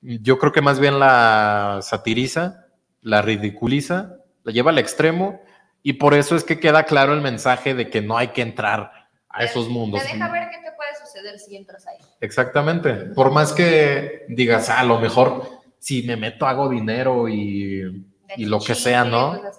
[0.00, 2.66] yo creo que más bien la satiriza,
[3.02, 5.40] la ridiculiza, la lleva al extremo,
[5.82, 9.08] y por eso es que queda claro el mensaje de que no hay que entrar
[9.28, 10.02] a esos mundos.
[10.02, 11.98] Te deja ver qué te puede suceder si entras ahí.
[12.20, 12.92] Exactamente.
[12.92, 18.04] Por más que digas, "Ah, a lo mejor si me meto hago dinero y,
[18.38, 19.40] lo que sea, ¿no?
[19.40, 19.58] pues.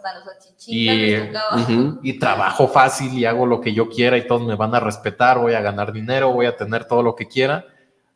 [2.03, 5.39] Y trabajo fácil y hago lo que yo quiera y todos me van a respetar,
[5.39, 7.65] voy a ganar dinero, voy a tener todo lo que quiera.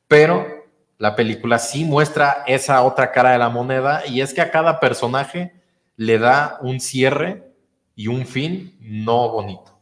[0.08, 0.63] Pero
[1.04, 4.80] la película sí muestra esa otra cara de la moneda y es que a cada
[4.80, 5.54] personaje
[5.98, 7.52] le da un cierre
[7.94, 9.78] y un fin no bonito.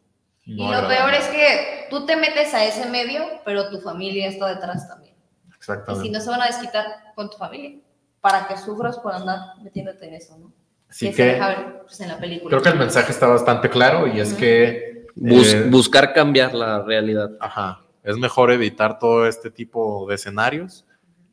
[0.46, 0.96] Y no lo agradable.
[0.98, 5.14] peor es que tú te metes a ese medio, pero tu familia está detrás también.
[5.48, 6.08] Y Exactamente.
[6.08, 7.80] si no se van a desquitar con tu familia,
[8.20, 10.52] para que sufras por andar metiéndote en eso, ¿no?
[10.90, 12.50] Así se que deja ver pues, en la película.
[12.50, 14.40] creo que el mensaje está bastante claro y es Ujú.
[14.40, 17.30] que Bus- eh, buscar cambiar la realidad.
[17.40, 17.82] Ajá.
[18.04, 20.84] Es mejor evitar todo este tipo de escenarios.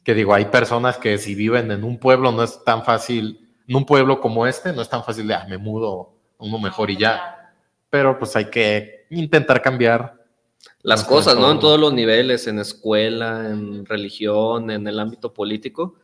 [0.09, 3.77] Que digo, hay personas que si viven en un pueblo no es tan fácil, en
[3.77, 6.90] un pueblo como este, no es tan fácil de, ah, me mudo a uno mejor
[6.90, 7.53] y ya.
[7.90, 10.14] Pero pues hay que intentar cambiar.
[10.81, 11.51] Las cosas, ¿no?
[11.51, 15.97] En todos los niveles, en escuela, en religión, en el ámbito político.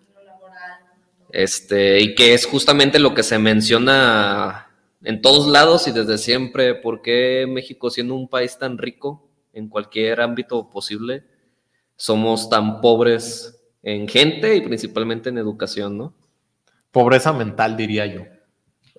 [1.30, 4.66] Este, y que es justamente lo que se menciona
[5.02, 9.70] en todos lados y desde siempre, ¿por qué México siendo un país tan rico en
[9.70, 11.24] cualquier ámbito posible,
[11.96, 16.14] somos tan pobres en gente y principalmente en educación, ¿no?
[16.90, 18.22] Pobreza mental, diría yo.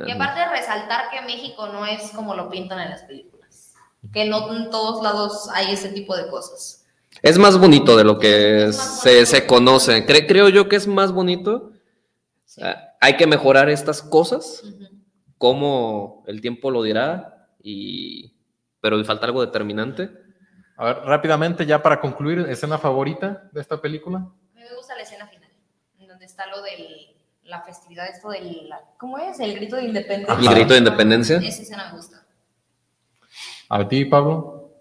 [0.05, 3.73] Y aparte de resaltar que México no es como lo pintan en las películas.
[4.13, 6.85] Que no en todos lados hay ese tipo de cosas.
[7.21, 10.05] Es más bonito de lo que se, se conoce.
[10.05, 11.71] Cre- creo yo que es más bonito.
[12.61, 14.63] Ah, hay que mejorar estas cosas,
[15.37, 18.33] como el tiempo lo dirá, y...
[18.81, 20.09] pero falta algo determinante.
[20.77, 24.17] A ver, rápidamente, ya para concluir, escena favorita de esta película.
[24.19, 24.21] A
[24.53, 25.49] mí me gusta la escena final,
[25.99, 29.39] en donde está lo de la festividad, esto del, ¿cómo es?
[29.39, 30.35] El grito de independencia.
[30.49, 31.37] El grito de independencia.
[31.37, 32.25] Esa escena me gusta.
[33.69, 34.71] A ti, Pablo.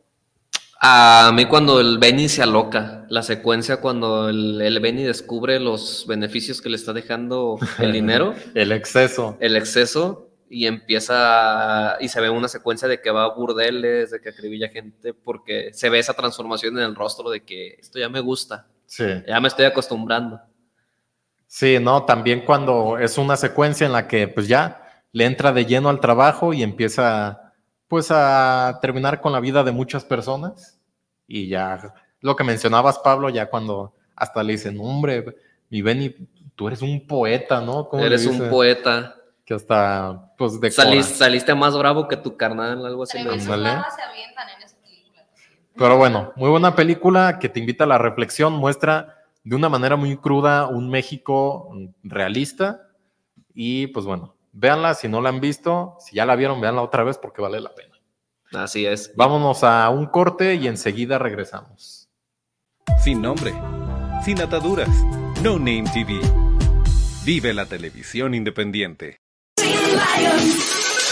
[0.80, 6.04] A mí cuando el Benny se aloca, la secuencia cuando el, el Benny descubre los
[6.06, 9.36] beneficios que le está dejando el dinero, El exceso.
[9.40, 14.20] el exceso, y empieza, y se ve una secuencia de que va a burdeles, de
[14.20, 18.08] que acribilla gente, porque se ve esa transformación en el rostro de que esto ya
[18.08, 19.04] me gusta, Sí.
[19.26, 20.40] ya me estoy acostumbrando.
[21.56, 25.64] Sí, no, también cuando es una secuencia en la que pues ya le entra de
[25.64, 27.52] lleno al trabajo y empieza
[27.86, 30.80] pues a terminar con la vida de muchas personas
[31.28, 35.36] y ya lo que mencionabas Pablo ya cuando hasta le dicen hombre
[35.70, 36.16] mi Benny
[36.56, 39.14] tú eres un poeta no ¿Cómo le Eres un poeta.
[39.44, 40.88] que hasta pues decora.
[40.88, 43.22] Saliste, saliste más bravo que tu carnal, algo así.
[43.22, 45.22] Babas se avientan en esa película.
[45.76, 49.13] Pero bueno, muy buena película que te invita a la reflexión, muestra
[49.44, 51.70] de una manera muy cruda un México
[52.02, 52.88] realista
[53.54, 57.04] y pues bueno, véanla si no la han visto, si ya la vieron, véanla otra
[57.04, 57.94] vez porque vale la pena.
[58.52, 59.14] Así es.
[59.16, 62.08] Vámonos a un corte y enseguida regresamos.
[63.02, 63.52] Sin nombre,
[64.24, 64.90] sin ataduras,
[65.42, 66.20] No Name TV.
[67.24, 69.18] Vive la televisión independiente.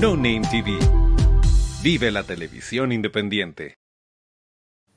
[0.00, 0.78] No Name TV.
[1.82, 3.74] Vive la televisión independiente.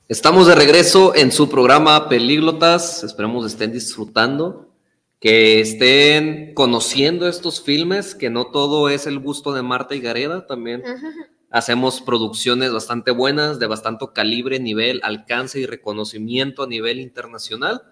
[0.08, 3.04] Estamos de regreso en su programa Pelíglotas.
[3.04, 4.74] Esperemos estén disfrutando,
[5.20, 10.46] que estén conociendo estos filmes, que no todo es el gusto de Marta y Gareda,
[10.46, 10.82] también
[11.50, 17.82] hacemos producciones bastante buenas, de bastante calibre, nivel, alcance y reconocimiento a nivel internacional.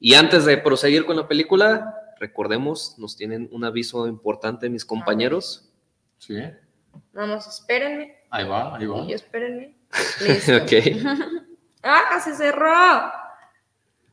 [0.00, 5.67] Y antes de proseguir con la película, recordemos, nos tienen un aviso importante mis compañeros.
[6.18, 6.34] Sí,
[7.12, 8.16] Vamos, espérenme.
[8.30, 8.98] ahí va, ahí va.
[9.04, 9.74] Y yo espérenme.
[10.20, 10.56] Listo.
[10.56, 10.72] ok.
[11.82, 13.10] ¡Ah, se cerró!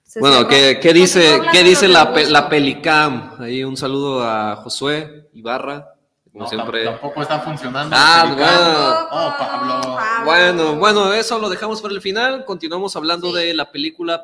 [0.03, 0.49] Se Bueno, cerró.
[0.49, 3.35] ¿qué, qué dice, ¿qué dice la, pe- la Pelicam?
[3.39, 5.93] Ahí un saludo a Josué Ibarra,
[6.31, 6.83] como No, siempre.
[6.85, 7.95] tam- Tampoco está funcionando.
[7.97, 9.07] Ah, bueno.
[9.11, 9.97] Oh, Pablo.
[10.25, 12.45] Bueno, bueno, eso lo dejamos para el final.
[12.45, 14.23] Continuamos hablando de la película.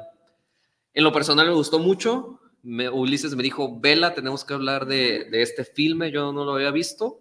[0.94, 2.40] En lo personal me gustó mucho.
[2.64, 6.12] Me- Ulises me dijo, Vela, tenemos que hablar de, de este filme.
[6.12, 7.20] Yo no lo había visto.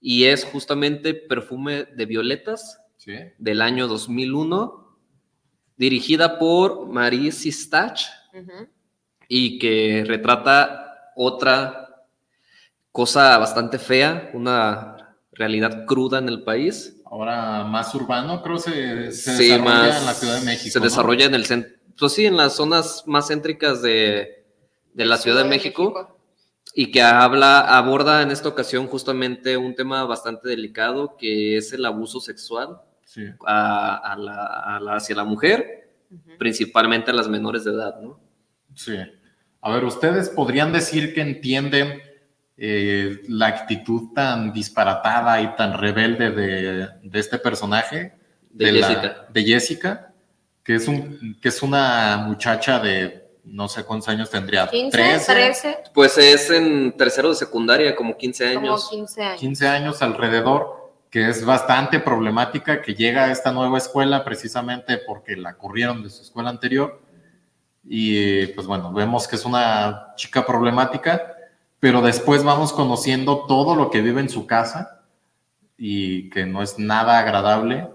[0.00, 3.12] Y es justamente Perfume de Violetas Sí.
[3.38, 4.98] del año 2001,
[5.76, 8.02] dirigida por Marie Sistach
[9.28, 12.04] y que retrata otra
[12.92, 17.00] cosa bastante fea, una realidad cruda en el país.
[17.04, 20.72] Ahora más urbano, creo se, se Sí, desarrolla más- en la Ciudad de México.
[20.72, 20.84] Se ¿no?
[20.84, 24.46] desarrolla en el centro, pues sí, en las zonas más céntricas de,
[24.94, 26.15] de la Ciudad de México,
[26.78, 31.86] y que habla, aborda en esta ocasión justamente un tema bastante delicado que es el
[31.86, 33.24] abuso sexual Sí.
[33.46, 34.46] a, a la,
[34.76, 35.88] a la- hacia la mujer,
[36.38, 38.20] principalmente a las menores de edad, ¿no?
[38.74, 38.94] Sí.
[39.62, 42.02] A ver, ¿ustedes podrían decir que entienden
[42.58, 48.12] eh, la actitud tan disparatada y tan rebelde de, de este personaje?
[48.50, 49.26] De Jessica.
[49.32, 50.12] de Jessica,
[50.62, 54.68] que es, un, que es una muchacha de no sé cuántos años tendría.
[54.68, 58.88] 15, 13, 13, Pues es en tercero de secundaria, como 15 como años.
[58.90, 59.40] 15 años.
[59.40, 65.36] 15 años alrededor, que es bastante problemática, que llega a esta nueva escuela precisamente porque
[65.36, 67.00] la corrieron de su escuela anterior.
[67.84, 71.36] Y pues bueno, vemos que es una chica problemática,
[71.78, 75.04] pero después vamos conociendo todo lo que vive en su casa
[75.78, 77.88] y que no es nada agradable.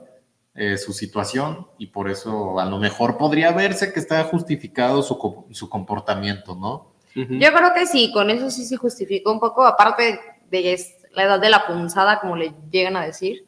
[0.53, 5.45] Eh, su situación y por eso a lo mejor podría verse que está justificado su,
[5.51, 6.91] su comportamiento, ¿no?
[7.13, 10.79] Yo creo que sí, con eso sí se justificó un poco, aparte de
[11.13, 13.45] la edad de la punzada, como le llegan a decir.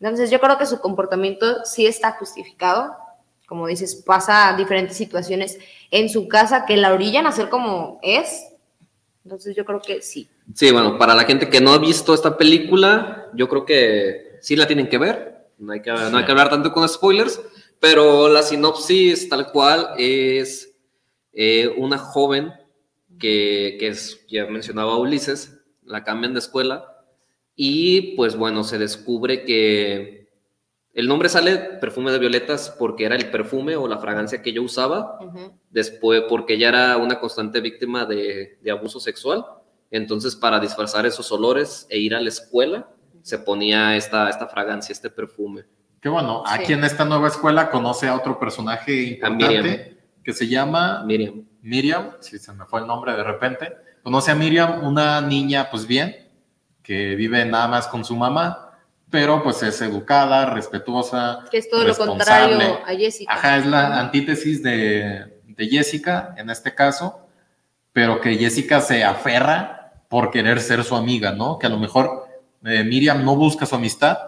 [0.00, 2.94] Entonces yo creo que su comportamiento sí está justificado.
[3.46, 5.58] Como dices, pasa diferentes situaciones
[5.90, 8.46] en su casa que la orillan a ser como es.
[9.24, 10.28] Entonces yo creo que sí.
[10.54, 14.56] Sí, bueno, para la gente que no ha visto esta película, yo creo que sí
[14.56, 15.33] la tienen que ver.
[15.58, 17.40] No hay que, no hay que hablar tanto con spoilers,
[17.80, 20.74] pero la sinopsis tal cual es
[21.32, 22.52] eh, una joven
[23.18, 26.94] que, que es, ya mencionaba Ulises, la cambian de escuela
[27.56, 30.28] y pues bueno, se descubre que
[30.92, 34.60] el nombre sale perfume de violetas porque era el perfume o la fragancia que ella
[34.60, 35.18] usaba
[35.70, 39.44] después porque ella era una constante víctima de, de abuso sexual.
[39.90, 42.88] Entonces, para disfrazar esos olores e ir a la escuela,
[43.24, 45.64] se ponía esta, esta fragancia, este perfume.
[46.00, 46.52] Que bueno, Sí.
[46.54, 49.64] aquí en esta nueva escuela conoce a otro personaje A Miriam.
[49.64, 51.42] importante que se llama Miriam.
[51.62, 53.72] Miriam, si se me fue el nombre de repente.
[54.02, 56.14] Conoce a Miriam, una niña, pues bien,
[56.82, 58.72] que vive nada más con su mamá,
[59.08, 61.40] pero pues es educada, respetuosa.
[61.50, 63.32] Que es todo lo contrario a Jessica.
[63.32, 67.26] Ajá, es la antítesis de, de Jessica en este caso,
[67.94, 71.58] pero que Jessica se aferra por querer ser su amiga, ¿no?
[71.58, 72.23] Que a lo mejor
[72.64, 74.18] eh, Miriam no busca su amistad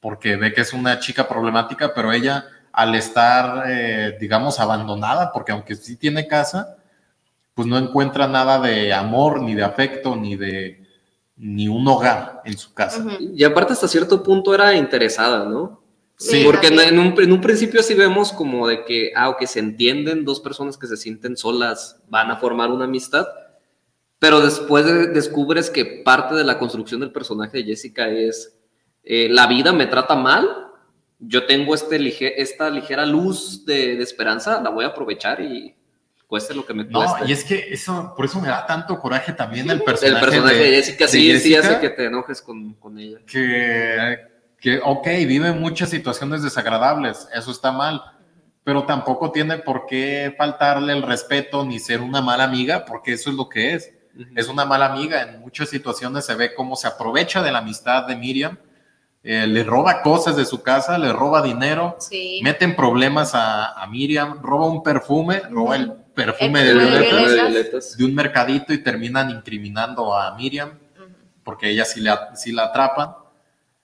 [0.00, 5.52] porque ve que es una chica problemática, pero ella al estar, eh, digamos, abandonada, porque
[5.52, 6.76] aunque sí tiene casa,
[7.54, 10.80] pues no encuentra nada de amor, ni de afecto, ni de
[11.36, 13.04] ni un hogar en su casa.
[13.18, 15.80] Y aparte, hasta cierto punto era interesada, ¿no?
[16.16, 20.26] Sí, Porque un, en un principio sí vemos como de que, ah, que se entienden,
[20.26, 23.26] dos personas que se sienten solas van a formar una amistad,
[24.20, 28.56] pero después de- descubres que parte de la construcción del personaje de Jessica es,
[29.02, 30.46] eh, la vida me trata mal,
[31.18, 35.74] yo tengo este lige- esta ligera luz de, de esperanza, la voy a aprovechar y
[36.26, 37.28] cueste lo que me No, cueste.
[37.28, 40.54] y es que eso, por eso me da tanto coraje también el el personaje, personaje
[40.56, 41.60] de, Jessica de sí, sí Jessica.
[41.60, 43.18] hace que te enojes con, con ella.
[43.26, 44.18] que,
[44.60, 48.00] que, ok, vive muchas situaciones desagradables, eso está mal,
[48.62, 53.30] pero tampoco tiene por qué faltarle el respeto ni ser una mala amiga, porque eso
[53.30, 53.90] es lo que es.
[54.36, 55.22] Es una mala amiga.
[55.22, 58.58] En muchas situaciones se ve cómo se aprovecha de la amistad de Miriam,
[59.22, 62.40] eh, le roba cosas de su casa, le roba dinero, Sí.
[62.42, 67.96] mete en problemas a, a Miriam, roba un perfume, roba el perfume de de violetas
[68.04, 70.70] un mercadito y terminan incriminando a Miriam
[71.44, 73.14] porque ella sí la, sí la atrapan.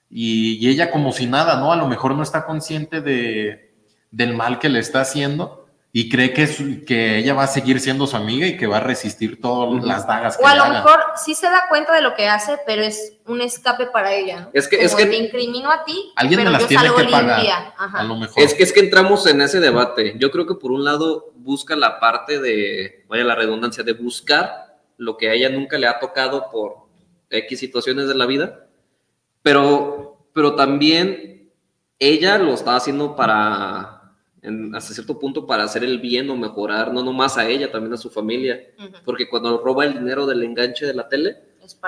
[0.09, 1.71] Y, y ella como si nada, ¿no?
[1.71, 3.73] A lo mejor no está consciente de,
[4.09, 7.79] del mal que le está haciendo y cree que, su- que ella va a seguir
[7.79, 10.57] siendo su amiga y que va a resistir todas las dagas que O a le
[10.57, 10.83] lo hagan.
[10.83, 14.41] mejor sí se da cuenta de lo que hace, pero es un escape para ella,
[14.41, 14.49] ¿no?
[14.53, 16.83] Es que- es Como que- te incrimino a ti, Alguien me pero las yo tiene
[16.83, 17.37] salgo que pagar.
[17.39, 17.73] limpia.
[17.77, 17.99] Ajá.
[17.99, 18.43] A lo mejor.
[18.43, 20.15] Es que es que entramos en ese debate.
[20.19, 24.77] Yo creo que por un lado busca la parte de, vaya la redundancia, de buscar
[24.97, 26.75] lo que a ella nunca le ha tocado por
[27.29, 28.67] X situaciones de la vida,
[29.41, 31.49] pero, pero también
[31.99, 33.96] ella lo está haciendo para,
[34.47, 37.93] en- hasta cierto punto, para hacer el bien o mejorar, no nomás a ella, también
[37.93, 38.97] a su familia, Ujú.
[39.05, 41.37] porque cuando roba el dinero del enganche de la tele,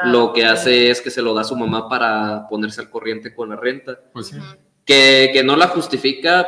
[0.05, 3.33] lo que hace es que se lo da a su mamá para ponerse al corriente
[3.33, 4.35] con la renta Pues sí.
[4.85, 6.47] Que, que no la justifica,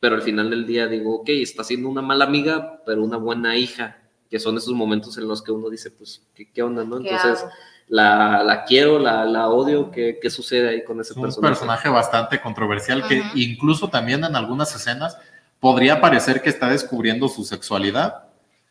[0.00, 3.56] pero al final del día digo, ok, está siendo una mala amiga, pero una buena
[3.56, 3.98] hija,
[4.30, 7.00] que son esos momentos en los que uno dice, pues, ¿qué, qué onda, no?
[7.00, 7.52] ¿Qué Entonces, hago?
[7.88, 11.50] la, la quiero, la, la odio, ¿qué, qué sucede ahí con ese Es un personaje?
[11.52, 13.28] personaje bastante controversial que Ujú.
[13.34, 15.18] incluso también en algunas escenas
[15.62, 18.24] podría parecer que está descubriendo su sexualidad.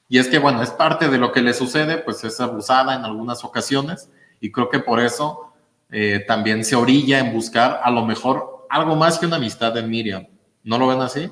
[0.10, 3.06] Y es que, bueno, es parte de lo que le sucede, pues es abusada en
[3.06, 4.10] algunas ocasiones
[4.42, 5.54] y creo que por eso
[5.90, 9.84] eh, también se orilla en buscar a lo mejor algo más que una amistad de
[9.84, 10.28] Miriam.
[10.66, 11.32] ¿No lo ven así?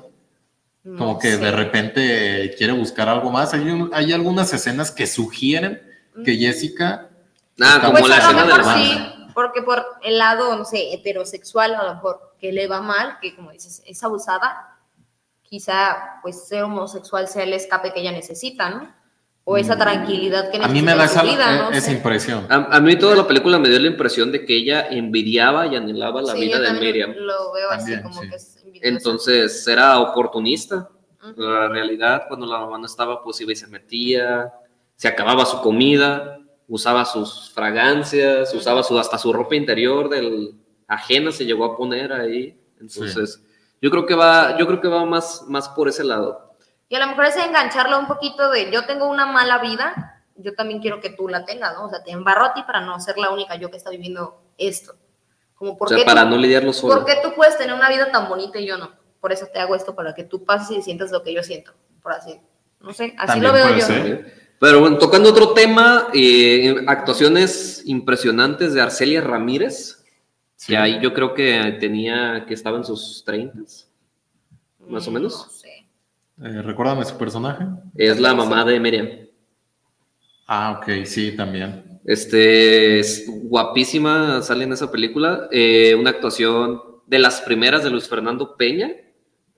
[0.96, 1.36] Como que sé.
[1.36, 3.52] de repente quiere buscar algo más.
[3.52, 5.82] Hay, un- hay algunas escenas que sugieren
[6.24, 7.08] que Jessica...
[7.60, 8.98] Ah, Está como Pues la a lo escena de la sí,
[9.34, 13.36] porque por el lado, no sé, heterosexual, a lo mejor que le va mal, que
[13.36, 14.78] como dices, es abusada,
[15.50, 18.94] quizá pues ser homosexual sea el escape que ella necesita, ¿no?
[19.44, 20.62] O esa tranquilidad que Mm.
[20.62, 21.92] A necesita mí me da esa, vida, eh, no esa sé.
[21.92, 22.46] impresión.
[22.48, 25.74] A, a mí toda la película me dio la impresión de que ella envidiaba y
[25.76, 27.14] anhelaba la Sí, vida yo de también Miriam.
[27.16, 28.28] Lo veo También, así como sí.
[28.30, 28.56] que es.
[28.82, 30.88] Entonces era oportunista.
[31.22, 31.40] Ujú.
[31.42, 34.52] La realidad, cuando la mamá no estaba, pues iba y se metía,
[34.94, 36.38] se acababa su comida,
[36.68, 40.54] usaba sus fragancias, usaba su, hasta su ropa interior del
[40.86, 42.56] ajena se llegó a poner ahí.
[42.80, 43.42] Entonces,
[43.80, 46.54] yo creo que va, yo creo que va más, más por ese lado.
[46.88, 50.54] Y a lo mejor es engancharla un poquito de yo tengo una mala vida, yo
[50.54, 51.86] también quiero que tú la tengas, ¿no?
[51.86, 54.40] O sea, te embarro a ti para no ser la única yo que está viviendo
[54.58, 54.94] esto.
[55.54, 56.94] Como O por sea, qué para tú- no lidiarlo solo.
[56.94, 58.90] ¿Por qué tú puedes tener una vida tan bonita y yo no?
[59.20, 61.72] Por eso te hago esto, para que tú pases y sientas lo que yo siento.
[62.02, 62.40] Por así.
[62.80, 63.86] No sé, así También lo veo puede yo.
[63.86, 64.40] ser.
[64.58, 69.99] Pero bueno, tocando otro tema, eh, actuaciones impresionantes de Arcelia Ramírez,
[70.60, 70.72] Sí.
[70.72, 73.60] que ahí yo creo que tenía, que estaba en sus 30,
[74.88, 75.32] más o Mm, menos.
[75.46, 75.86] No sé.
[76.42, 77.64] Eh, recuérdame su personaje.
[77.96, 79.08] Es la mamá de Miriam.
[80.46, 81.98] Ah, ok, sí, también.
[82.04, 85.48] Este, es guapísima, sale en esa película.
[85.50, 88.90] Eh, una actuación de las primeras de Luis Fernando Peña.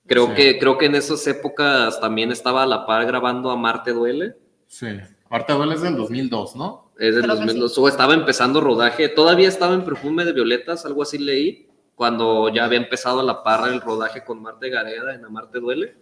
[0.07, 0.33] Creo, Sí.
[0.37, 4.37] que, creo que en esas épocas también estaba a la par grabando a Marte Duele.
[4.69, 4.87] Sí.
[5.31, 6.82] Ahorita duele es del 2002, ¿no?
[6.99, 7.77] Es 2002.
[7.79, 9.09] O estaba empezando rodaje.
[9.09, 11.69] Todavía estaba en Perfume de Violetas, algo así leí.
[11.95, 15.97] Cuando ya había empezado a la par el rodaje con Marte Gareda en Amarte Duele.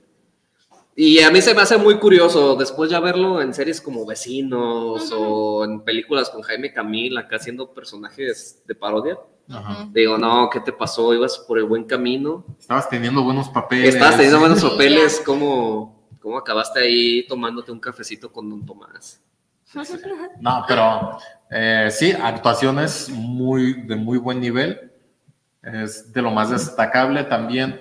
[0.97, 5.11] Y a mí se me hace muy curioso después ya verlo en series como Vecinos
[5.17, 9.19] o en películas con Jaime Camil, acá haciendo personajes de parodia.
[9.49, 9.89] Ajá.
[9.93, 11.15] Digo, no, ¿qué te pasó?
[11.15, 12.45] Ibas por el buen camino.
[12.59, 13.95] Estabas teniendo buenos papeles.
[13.95, 15.23] Estabas teniendo buenos papeles.
[15.25, 19.21] ¿Cómo, ¿Cómo acabaste ahí tomándote un cafecito con Don Tomás?
[20.41, 21.19] No, pero
[21.51, 24.91] eh, sí, actuaciones muy, de muy buen nivel.
[25.63, 27.81] Es de lo más destacable también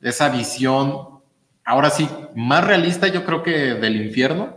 [0.00, 1.20] esa visión,
[1.64, 4.56] ahora sí, más realista yo creo que del infierno.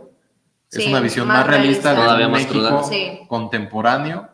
[0.70, 2.16] es una visión más más, realista, realista.
[2.16, 2.84] de México.
[2.88, 3.20] Sí.
[3.28, 4.28] contemporáneo.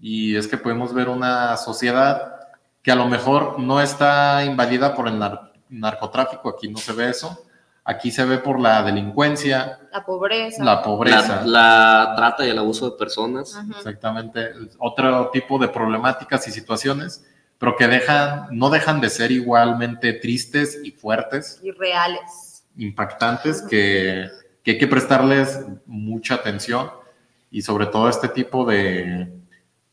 [0.00, 2.34] Y es que podemos ver una sociedad
[2.82, 7.08] que a lo mejor no está invadida por el nar- narcotráfico, aquí no se ve
[7.10, 7.44] eso.
[7.84, 10.62] Aquí se ve por la delincuencia, La pobreza.
[10.62, 11.42] la pobreza.
[11.44, 13.58] La, la trata y el abuso de personas.
[13.76, 17.24] Exactamente, otro tipo de problemáticas y situaciones,
[17.58, 22.64] pero que dejan, no dejan de ser igualmente tristes y fuertes, Y reales.
[22.76, 24.28] impactantes, que,
[24.62, 26.88] que hay que prestarles mucha atención
[27.50, 29.28] y sobre todo este tipo de,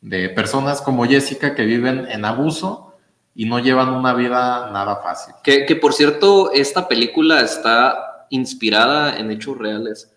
[0.01, 2.88] de personas como Jessica que viven en abuso
[3.36, 5.34] y no llevan una vida nada fácil.
[5.43, 10.13] Que, por cierto, esta película está inspirada en hechos reales.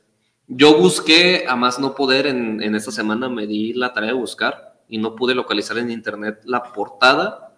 [0.46, 4.16] Yo busqué, a más no poder, en, en esta semana me di la tarea de
[4.16, 7.52] buscar y no pude localizar en internet la portada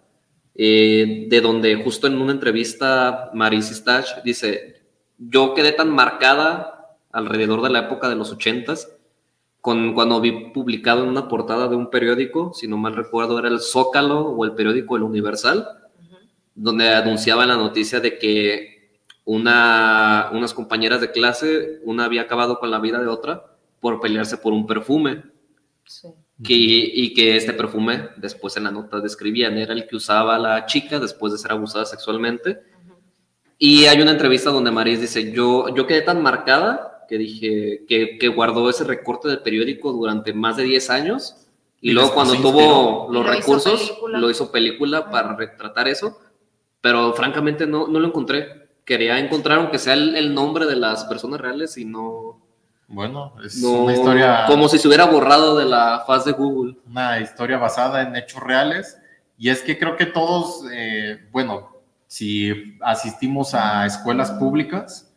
[0.57, 4.83] eh, de donde justo en una entrevista Maris Stach dice,
[5.17, 8.94] yo quedé tan marcada alrededor de la época de los ochentas
[9.65, 13.47] con, cuando vi publicado en una portada de un periódico, si no mal recuerdo era
[13.47, 15.67] el Zócalo o el periódico El Universal,
[16.53, 22.69] donde anunciaba la noticia de que una, unas compañeras de clase, una había acabado con
[22.69, 23.43] la vida de otra
[23.79, 25.23] por pelearse por un perfume.
[25.83, 26.09] Sí.
[26.43, 30.67] Que, y que este perfume, después en la nota describían, era el que usaba la
[30.67, 32.59] chica después de ser abusada sexualmente.
[33.57, 38.17] Y hay una entrevista donde Maris dice, yo, yo quedé tan marcada que dije que,
[38.17, 41.47] que guardó ese recorte del periódico durante más de 10 años.
[41.81, 44.19] Y, Y luego cuando tuvo los lo hizo recursos, película.
[44.19, 46.19] lo hizo película para retratar eso.
[46.81, 48.69] Pero francamente no, no lo encontré.
[48.85, 52.39] Quería encontrar, aunque sea el, el nombre de las personas reales y no,
[52.87, 54.45] Bueno, es no una historia...
[54.47, 56.77] como si se hubiera borrado de la faz de Google.
[56.87, 58.97] una historia basada en hechos reales.
[59.37, 61.71] Y es que creo que todos, eh, bueno,
[62.07, 65.11] si asistimos a escuelas públicas,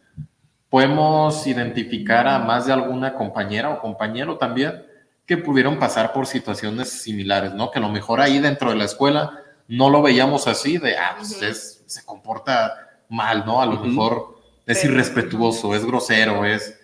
[0.71, 4.85] podemos identificar a más de alguna compañera o compañero también
[5.27, 7.71] que pudieron pasar por situaciones similares, ¿no?
[7.71, 11.15] Que a lo mejor ahí dentro de la escuela no lo veíamos así, de, ah,
[11.19, 11.45] pues Ujú.
[11.45, 13.61] es- se comporta mal, ¿no?
[13.61, 13.85] A lo Ujú.
[13.87, 16.79] mejor es Pero- irrespetuoso, es grosero, es,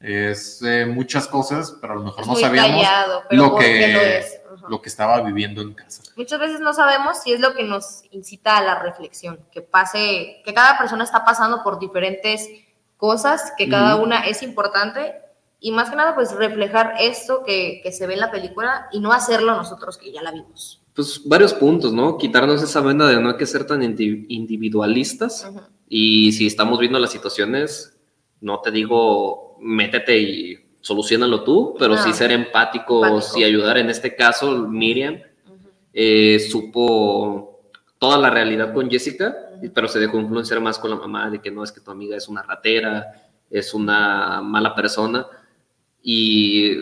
[0.00, 3.78] es eh, muchas cosas, pero a lo mejor Es no sabíamos callado, lo ¿por qué
[3.78, 4.40] que- lo es?
[4.54, 4.66] Ajá.
[4.68, 6.02] lo que estaba viviendo en casa.
[6.16, 10.40] Muchas veces no sabemos si es lo que nos incita a la reflexión, que pase,
[10.44, 12.48] que cada persona está pasando por diferentes
[12.98, 15.14] cosas, que cada una es importante
[15.60, 19.00] y más que nada pues reflejar esto que, que se ve en la película y
[19.00, 20.82] no hacerlo nosotros que ya la vimos.
[20.94, 22.18] Pues varios puntos, ¿no?
[22.18, 25.46] Quitarnos esa venda de no hay que ser tan indi- individualistas.
[25.48, 25.60] Ujú.
[25.88, 27.96] Y si estamos viendo las situaciones,
[28.40, 32.02] no te digo métete y solucionalo tú, pero No.
[32.02, 33.38] sí ser empáticos Empático.
[33.38, 33.78] y ayudar.
[33.78, 35.14] En este caso, Miriam
[35.46, 35.68] Ujú.
[35.92, 37.60] eh, supo
[37.98, 39.36] toda la realidad con Jessica,
[39.74, 42.16] pero se dejó influenciar más con la mamá de que no es que tu amiga
[42.16, 45.26] es una ratera, es una mala persona.
[46.02, 46.76] Y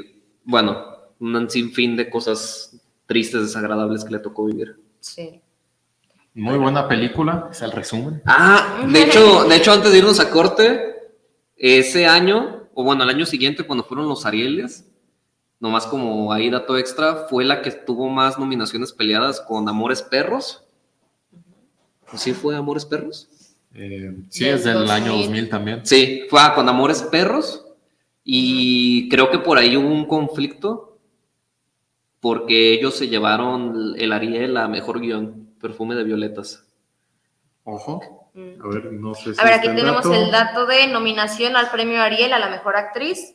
[0.45, 4.77] bueno, un sinfín de cosas tristes, desagradables que le tocó vivir.
[5.01, 5.41] Sí.
[6.35, 8.23] Muy buena película, es el resumen.
[8.27, 10.97] Ah, de hecho, de hecho, antes de irnos a corte,
[11.57, 14.87] ese año, o bueno, el año siguiente, cuando fueron los Arieles,
[15.61, 20.66] nomás como ahí dato extra, fue la que tuvo más nominaciones peleadas con Amores Perros.
[22.15, 23.29] ¿Sí fue Amores Perros?
[23.75, 25.27] Eh, sí, es del año 2000.
[25.27, 25.87] 2000 también.
[25.87, 27.65] Sí, fue con Amores Perros.
[28.25, 30.99] Y creo que por ahí hubo un conflicto
[32.21, 36.65] porque ellos se llevaron el Ariel a mejor guion, perfume de violetas.
[37.63, 38.31] Ojo.
[38.35, 38.63] Mm.
[38.65, 40.15] A ver, no sé si A ver, aquí tenemos dato.
[40.15, 43.35] el dato de nominación al premio Ariel a la mejor actriz.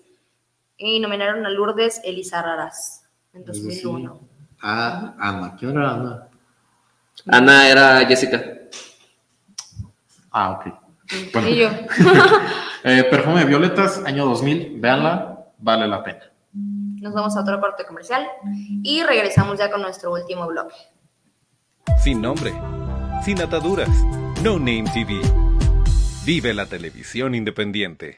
[0.77, 3.03] Y nominaron a Lourdes Elisa Raras
[3.33, 4.19] en 2001.
[4.61, 5.55] Ah, Ana.
[5.57, 6.27] ¿Quién era Ana?
[7.27, 8.60] Ana era Jessica.
[10.31, 10.73] Ah, ok.
[11.33, 11.49] Bueno.
[11.49, 11.69] Y yo.
[12.83, 14.79] Eh, perfume de violetas, año 2000.
[14.79, 16.31] Véanla, vale la pena.
[16.51, 18.27] Nos vamos a otro corte comercial
[18.81, 20.73] y regresamos ya con nuestro último bloque.
[21.99, 22.51] Sin nombre,
[23.23, 23.89] sin ataduras,
[24.43, 25.21] No Name TV.
[26.25, 28.17] Vive la televisión independiente.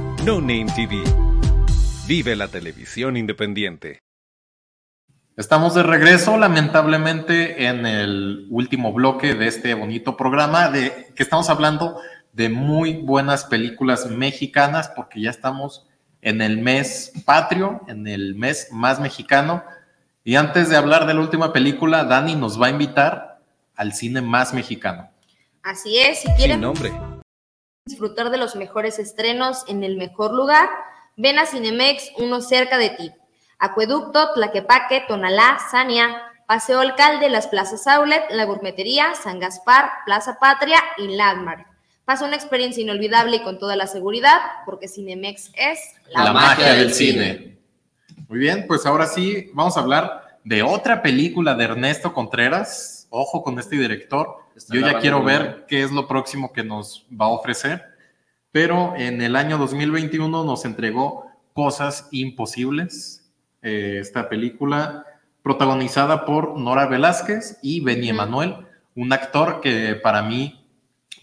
[0.25, 1.03] No Name TV.
[2.05, 4.03] Vive la televisión independiente.
[5.35, 11.49] Estamos de regreso, lamentablemente, en el último bloque de este bonito programa, de que estamos
[11.49, 11.99] hablando
[12.33, 15.87] de muy buenas películas mexicanas, porque ya estamos
[16.21, 19.63] en el mes patrio, en el mes más mexicano.
[20.23, 23.41] Y antes de hablar de la última película, Dani nos va a invitar
[23.75, 25.09] al cine más mexicano.
[25.63, 26.91] Así es, si quieren Sin nombre,
[27.85, 30.69] disfrutar de los mejores estrenos en el mejor lugar,
[31.17, 33.11] ven a Cinemex, uno cerca de ti.
[33.57, 40.79] Acueducto, Tlaquepaque, Tonalá, Sania, Paseo Alcalde, las plazas Outlet, La Gourmetería, San Gaspar, Plaza Patria
[40.97, 41.65] y Landmark.
[42.05, 45.79] Pasa una experiencia inolvidable y con toda la seguridad, porque Cinemex es
[46.09, 47.57] La, magia del cine.
[48.27, 53.07] Muy bien, pues ahora sí vamos a hablar de otra película de Ernesto Contreras.
[53.09, 54.40] Ojo con este director.
[54.55, 57.83] Está Yo ya quiero ver qué es lo próximo que nos va a ofrecer.
[58.51, 63.17] Pero en el año 2021 nos entregó Cosas Imposibles.
[63.63, 65.05] eh, esta película
[65.43, 68.09] protagonizada por Nora Velázquez y Benny.
[68.09, 68.55] Emanuel,
[68.95, 70.65] un actor que para mí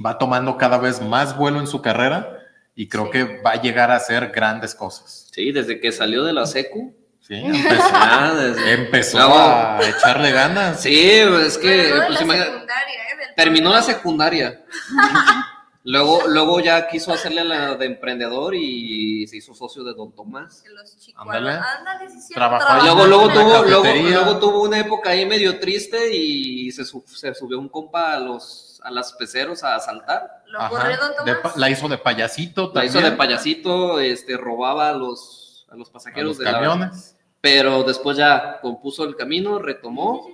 [0.05, 2.39] va tomando cada vez más vuelo en su carrera
[2.77, 3.11] y creo Sí.
[3.11, 5.29] que va a llegar a hacer grandes cosas.
[5.33, 6.95] Sí, desde que salió de la secu.
[7.21, 10.81] Sí, empezó, Ah, desde- empezó Luego- a echarle ganas.
[10.81, 13.08] Sí, es que no de pues, la imagina- secundaria, ¿eh?
[13.45, 14.65] Terminó la secundaria.
[15.85, 20.63] luego, luego ya quiso hacerle la de emprendedor y se hizo socio de Don Tomás.
[20.75, 20.97] Los.
[21.17, 21.51] Ándale.
[21.53, 26.71] Ándale, sí, Trabajó Luego, luego, tuvo, luego, luego tuvo una época ahí medio triste y
[26.73, 30.43] se, su- se subió un compa a los a las peceros a asaltar.
[30.47, 31.13] Lo Ajá, corrió Don
[31.43, 31.57] Tomás.
[31.57, 35.89] la hizo de payasito La hizo también, de payasito, este, robaba a los, a los
[35.91, 37.17] a pasajeros los de la- camiones.
[37.41, 40.29] pero después ya compuso el camino, retomó.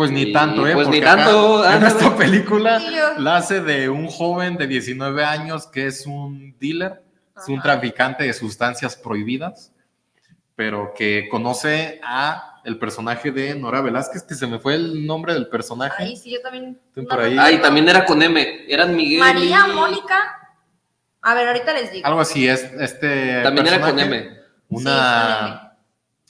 [0.00, 0.72] Pues ni Y, tanto, ¿eh?
[0.72, 2.86] pues, ni Porque acá, tanto, en esta película Sí,
[3.18, 7.02] la hace de un joven de 19 años que es un dealer,
[7.36, 9.74] es un traficante de sustancias prohibidas,
[10.56, 15.34] pero que conoce a el personaje de Nora Velázquez, que se me fue el nombre
[15.34, 16.02] del personaje.
[16.02, 16.80] Ahí sí, yo también.
[16.94, 17.32] No por ahí.
[17.32, 17.42] recuerdo.
[17.42, 19.18] Ah, y también era con M, eran Miguel.
[19.20, 20.16] María, y- Mónica.
[21.20, 22.06] A ver, ahorita les digo.
[22.06, 24.30] Algo así es este También era con M.
[24.70, 25.76] Una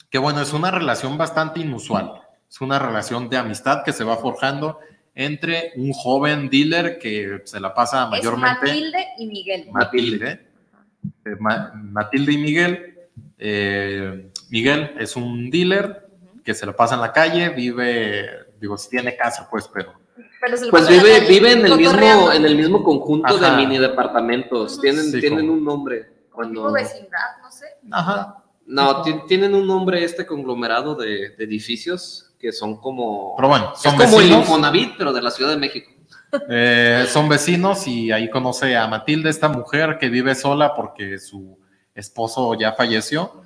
[0.09, 2.20] que bueno, es una relación bastante inusual.
[2.51, 4.79] Es una relación de amistad que se va forjando
[5.15, 8.59] entre un joven dealer que se la pasa Es mayormente.
[8.67, 9.69] Matilde y Miguel.
[9.71, 10.47] Matilde.
[11.25, 12.95] Eh, Ma- Matilde y Miguel.
[13.37, 16.07] Eh, Miguel es un dealer
[16.43, 18.27] que se lo pasa en la calle, vive,
[18.59, 19.93] digo, si tiene casa, pues, pero
[20.41, 23.51] Pero Pues la vive, calle, vive en el mismo, en el mismo conjunto Ajá.
[23.51, 24.81] de mini departamentos.
[24.81, 26.03] Tienen, Sí, tienen como- un nombre.
[26.03, 27.65] Tipo Cuando, vecindad, no sé.
[27.91, 28.43] Ajá.
[28.65, 33.35] no, ti- tienen un nombre este conglomerado de, de edificios que son como.
[33.35, 34.39] Pero bueno, es son como el vecinos.
[34.41, 35.91] Infonavit, pero de la Ciudad de México.
[36.49, 41.59] Eh, son vecinos y ahí conoce a Matilde, esta mujer que vive sola porque su
[41.93, 43.41] esposo ya falleció,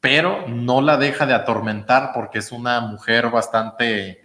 [0.00, 4.22] pero no la deja de atormentar porque es una mujer bastante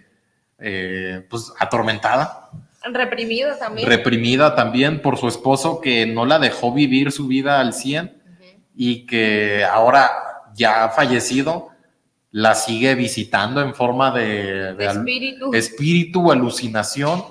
[0.60, 2.50] eh, pues, atormentada,
[2.88, 3.90] Reprimido también.
[3.90, 8.22] reprimida también por su esposo que no la dejó vivir su vida al 100
[8.76, 10.12] y que ahora
[10.54, 11.70] ya fallecido
[12.38, 15.08] la sigue visitando en forma de, de de al-
[15.54, 16.32] espíritu.
[16.32, 17.24] alucinación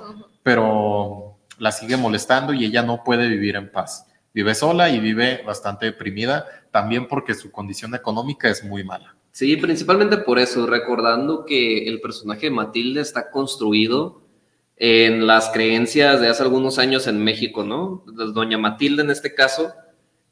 [0.42, 4.06] pero la sigue molestando y ella no puede vivir en paz.
[4.32, 9.14] Vive sola y vive bastante deprimida, también porque su condición económica es muy mala.
[9.30, 14.22] Sí, principalmente por eso, recordando que el personaje de Matilde está construido
[14.76, 18.02] en las creencias de hace algunos años en México, ¿no?
[18.06, 19.72] Doña Matilde en este caso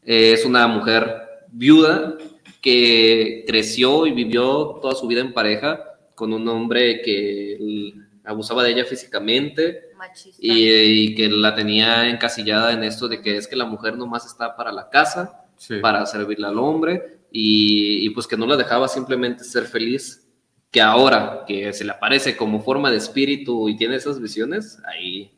[0.02, 1.14] eh, es una mujer
[1.50, 2.14] viuda
[2.62, 5.82] que creció y vivió toda su vida en pareja
[6.14, 7.92] con un hombre que
[8.24, 9.90] abusaba de ella físicamente
[10.38, 14.24] y, y que la tenía encasillada en esto de que es que la mujer nomás
[14.24, 15.76] está para la casa Sí.
[15.80, 20.26] para servirle al hombre y, y, pues que no la dejaba simplemente ser feliz.
[20.72, 25.30] Que ahora que se le aparece como forma de espíritu y tiene esas visiones, ahí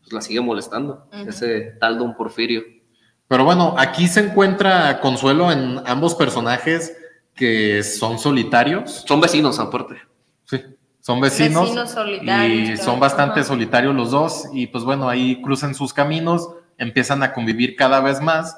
[0.00, 2.62] pues, la sigue molestando, ese tal don Porfirio.
[3.28, 6.96] Pero bueno, aquí se encuentra consuelo en ambos personajes
[7.34, 9.04] que son solitarios.
[9.06, 9.96] Son vecinos aparte.
[10.44, 10.62] Sí,
[11.00, 11.62] son vecinos.
[11.64, 12.84] Vecinos solitarios, Y claro.
[12.84, 13.48] son bastante Ajá.
[13.48, 14.44] solitarios los dos.
[14.52, 16.48] Y pues bueno, ahí cruzan sus caminos,
[16.78, 18.56] empiezan a convivir cada vez más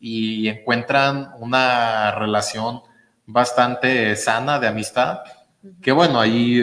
[0.00, 2.80] y encuentran una relación
[3.26, 5.18] bastante sana de amistad.
[5.82, 6.60] Que bueno, ahí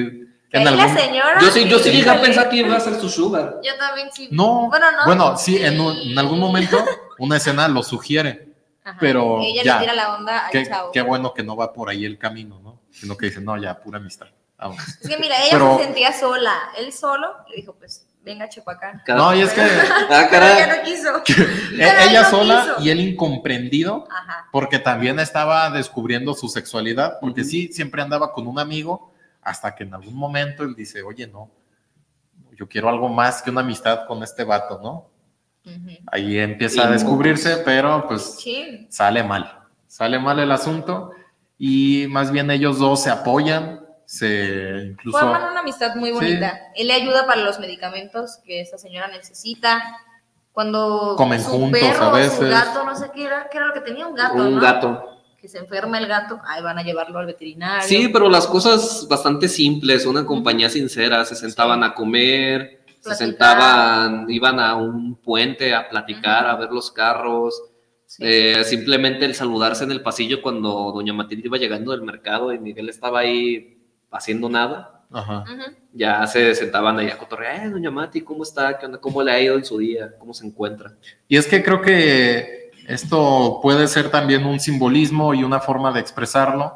[0.51, 0.85] en algún...
[0.87, 1.39] la señora.
[1.41, 2.21] Yo sí, yo sí llegué a híjole.
[2.21, 3.57] pensar que iba a ser su sugar.
[3.63, 4.29] Yo también sí.
[4.31, 5.05] No, Bueno, no.
[5.05, 6.83] bueno, sí, en, un- en algún momento
[7.19, 8.53] una escena lo sugiere.
[8.87, 8.97] Ajá.
[8.99, 9.73] pero Ella ya.
[9.75, 10.91] le tira la onda al Qué, chavo.
[10.91, 12.81] qué bueno que no va por ahí el camino, ¿no?
[12.91, 14.27] Sino que dice, no, ya, pura amistad.
[14.59, 14.77] Vamos.
[15.01, 16.53] Es que mira, ella Pero- se sentía sola.
[16.77, 19.01] Él solo le dijo, pues, venga, Chepacán.
[19.07, 19.61] No, y es que
[20.09, 21.09] Ah, ella no quiso.
[21.73, 22.81] ella no sola quiso.
[22.85, 24.49] y él incomprendido, Ajá.
[24.51, 29.11] porque también estaba descubriendo su sexualidad, porque sí, siempre andaba con un amigo,
[29.41, 31.49] hasta que en algún momento él dice, oye, no,
[32.55, 35.09] yo quiero algo más que una amistad con este vato, ¿no?
[35.65, 35.97] Ujú.
[36.11, 38.87] Ahí empieza a Y descubrirse, pero pues Sí.
[38.89, 41.11] sale mal, sale mal el asunto
[41.57, 45.17] y más bien ellos dos se apoyan, se incluso...
[45.19, 46.15] Forman una amistad muy Sí.
[46.15, 46.59] bonita.
[46.75, 49.81] Él le ayuda para los medicamentos que esa señora necesita.
[50.51, 52.37] Cuando Comen su juntos perro a veces.
[52.37, 54.61] su gato, no sé qué era, qué era lo que tenía, un gato, Un ¿no?
[54.61, 55.03] gato.
[55.41, 57.85] Que se enferma el gato, ahí van a llevarlo al veterinario.
[57.87, 64.25] Sí, pero las cosas bastante simples, una compañía sincera, se sentaban a comer, se sentaban,
[64.29, 67.61] iban a un puente a platicar, a ver los carros,
[68.07, 68.23] Sí.
[68.25, 72.59] eh, simplemente el saludarse en el pasillo cuando doña Matilde iba llegando del mercado y
[72.59, 73.77] Miguel estaba ahí
[74.11, 75.43] haciendo nada, Ajá.
[75.93, 78.77] Ya se sentaban ahí a cotorrear, "Eh, doña Mati, ¿cómo está?
[78.77, 78.97] ¿Qué onda?
[78.99, 80.13] ¿Cómo le ha ido en su día?
[80.19, 80.93] ¿Cómo se encuentra?
[81.27, 85.99] Y es que creo que esto puede ser también un simbolismo y una forma de
[86.01, 86.73] expresarlo,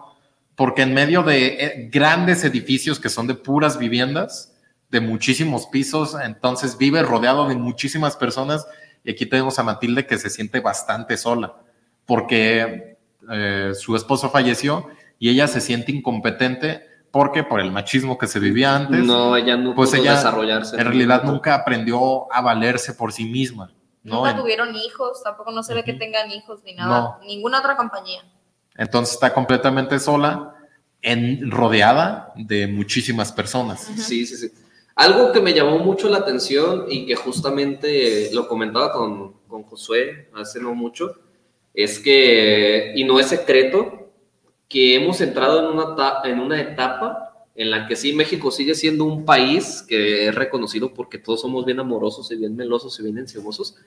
[0.55, 4.48] porque en medio de eh, grandes edificios que son de puras viviendas,
[4.89, 8.65] de muchísimos pisos, entonces vive rodeado de muchísimas personas
[9.03, 11.53] y aquí tenemos a Matilde que se siente bastante sola,
[12.05, 12.97] porque
[13.31, 14.87] eh, su esposo falleció
[15.19, 19.57] y ella se siente incompetente porque por el machismo que se vivía antes, No, ella
[19.57, 20.75] no pues pudo ella desarrollarse.
[20.75, 23.71] en realidad nunca aprendió a valerse por sí misma.
[24.03, 24.17] ¿no?
[24.17, 27.19] Nunca En- tuvieron hijos, tampoco no se ve que tengan hijos ni nada.
[27.25, 28.21] Ninguna otra compañía.
[28.75, 30.55] Entonces está completamente sola,
[31.01, 33.81] en, rodeada de muchísimas personas.
[33.97, 34.51] Sí, sí, sí.
[34.99, 40.27] Algo que me llamó mucho la atención y que justamente lo comentaba con, con Josué
[40.33, 41.15] hace no mucho,
[41.73, 44.11] es que, y no es secreto,
[44.67, 45.95] que hemos entrado en una,
[46.25, 50.93] en una etapa en la que sí, México sigue siendo un país que es reconocido
[50.93, 53.77] porque todos somos bien amorosos y bien melosos y bien encimosos,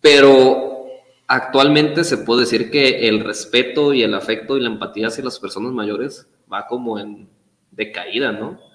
[0.00, 0.86] pero
[1.26, 5.38] actualmente se puede decir que el respeto y el afecto y la empatía hacia las
[5.38, 7.28] personas mayores va como en
[7.72, 8.67] decaída, ¿no?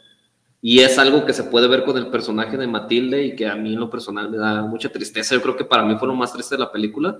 [0.66, 3.56] Y es algo que se puede ver con el personaje de Matilde y que a
[3.58, 5.36] mí en lo personal me da mucha tristeza.
[5.36, 7.20] Yo creo que para mí fue lo más triste de la película,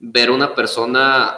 [0.00, 1.32] ver una persona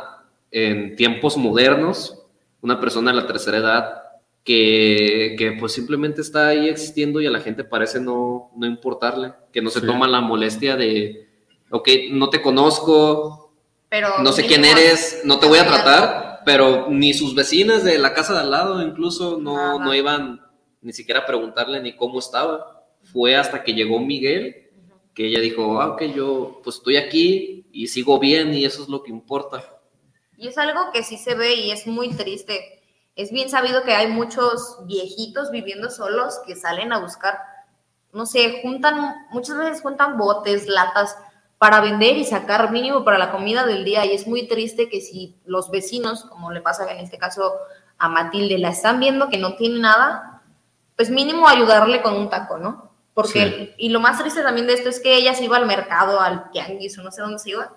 [0.50, 2.18] en tiempos modernos,
[2.62, 4.02] una persona de la tercera edad,
[4.42, 9.34] que, que pues simplemente está ahí existiendo y a la gente parece no, no importarle,
[9.52, 9.86] que no se Sí.
[9.86, 11.28] toma la molestia de,
[11.70, 13.52] ok, no te conozco,
[13.90, 17.98] Pero no sé quién eres, no te voy a tratar, pero ni sus vecinas de
[17.98, 20.40] la casa de al lado incluso no, no iban
[20.84, 22.84] ni siquiera preguntarle ni cómo estaba.
[23.02, 24.64] Fue hasta que llegó Miguel
[25.14, 28.88] que ella dijo, ah, ok, yo pues estoy aquí y sigo bien y eso es
[28.88, 29.64] lo que importa.
[30.36, 32.82] Y es algo que sí se ve y es muy triste.
[33.14, 37.38] Es bien sabido que hay muchos viejitos viviendo solos que salen a buscar,
[38.12, 41.16] no sé, juntan, muchas veces juntan botes, latas
[41.58, 44.04] para vender y sacar mínimo para la comida del día.
[44.04, 47.52] Y es muy triste que si los vecinos, como le pasa en este caso
[47.98, 50.33] a Matilde, la están viendo que no tiene nada,
[50.96, 52.90] pues mínimo ayudarle con un taco, ¿no?
[53.14, 56.20] Porque, y lo más triste también de esto es que ella se iba al mercado,
[56.20, 57.70] al tianguis o no sé dónde se iba,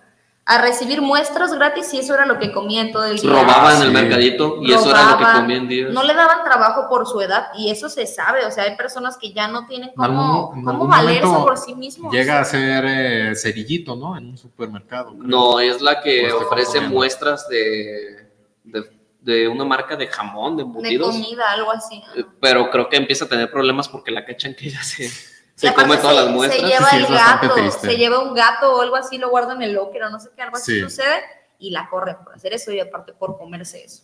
[0.50, 3.30] a recibir muestras gratis y eso era lo que comía en todo el día.
[3.30, 3.94] Robaban en el sí.
[3.94, 5.94] mercadito y eso era lo que comían días.
[5.94, 9.18] No le daban trabajo por su edad y eso se sabe, o sea, hay personas
[9.18, 12.14] que ya no tienen En cómo, algún- cómo valerse por sí mismos.
[12.14, 14.18] Llega a ser eh, cerillito, ¿no?
[14.18, 15.12] En un supermercado.
[15.12, 15.24] creo.
[15.28, 18.30] No, es la que Pues te ofrece muestras de,
[18.64, 18.90] de,
[19.28, 21.12] de una marca de jamón, de de embutidos.
[21.16, 22.00] comida, algo así.
[22.00, 22.22] ¿no?
[22.22, 25.74] Eh, Pero creo que empieza a tener problemas porque la cachan que ella se, se
[25.74, 26.62] come todas se- las muestras.
[26.62, 29.62] Se lleva Sí, el gato, se lleva un gato o algo así, lo guarda en
[29.64, 30.80] el locker o no sé qué, algo así Sí.
[30.82, 31.22] sucede
[31.60, 34.04] y la corren por hacer eso y aparte por comerse eso.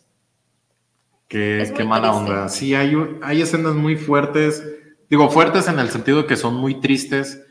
[1.29, 2.31] Qué, Es qué mala triste.
[2.31, 2.49] onda.
[2.49, 2.93] Sí, hay,
[3.23, 4.61] hay escenas muy fuertes.
[5.09, 7.41] Digo, fuertes en el sentido de que son muy tristes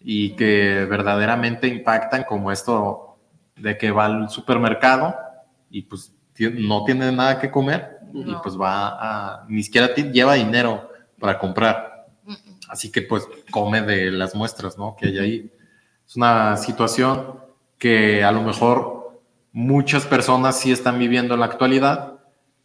[0.00, 3.16] y que verdaderamente impactan, como esto
[3.56, 5.14] de que va al supermercado
[5.70, 9.46] y pues no tiene nada que comer y pues va a.
[9.48, 12.06] ni siquiera lleva dinero para comprar.
[12.68, 14.96] Así que pues come de las muestras, ¿no?
[14.96, 15.52] Que hay ahí.
[16.06, 17.40] Es una situación
[17.78, 19.20] que a lo mejor
[19.52, 22.14] muchas personas sí están viviendo en la actualidad,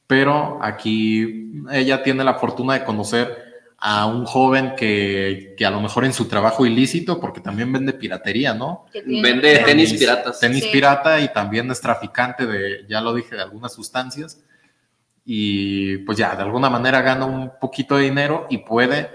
[0.06, 3.47] pero aquí ella tiene la fortuna de conocer
[3.80, 7.94] a un joven que, que a lo mejor en su trabajo ilícito, porque también vende
[7.94, 8.86] piratería, ¿no?
[9.06, 10.40] Vende tenis piratas.
[10.40, 10.70] Tenis Sí.
[10.72, 14.42] pirata y también es traficante de, ya lo dije, de algunas sustancias.
[15.26, 19.10] Y pues ya, de alguna manera gana un poquito de dinero y puede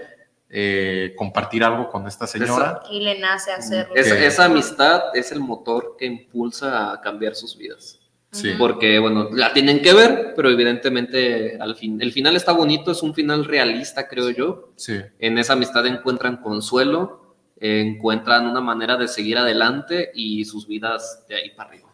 [0.55, 2.81] eh, compartir algo con esta señora.
[2.91, 3.95] Y le nace hacerlo.
[3.95, 7.99] Es- esa amistad es el motor que impulsa a cambiar sus vidas.
[8.33, 8.53] Sí.
[8.57, 13.03] Porque, bueno, la tienen que ver, pero evidentemente al fin, el final está bonito, es
[13.03, 14.73] un final realista, creo yo.
[14.75, 14.97] Sí.
[15.19, 21.35] En esa amistad encuentran consuelo, encuentran una manera de seguir adelante y sus vidas de
[21.35, 21.93] ahí para arriba.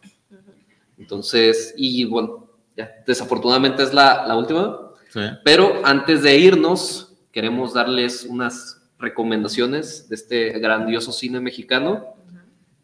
[0.98, 4.80] Entonces, y bueno, ya, desafortunadamente es la, la última,
[5.10, 5.22] Sí.
[5.44, 12.14] pero antes de irnos, queremos darles unas recomendaciones de este grandioso cine mexicano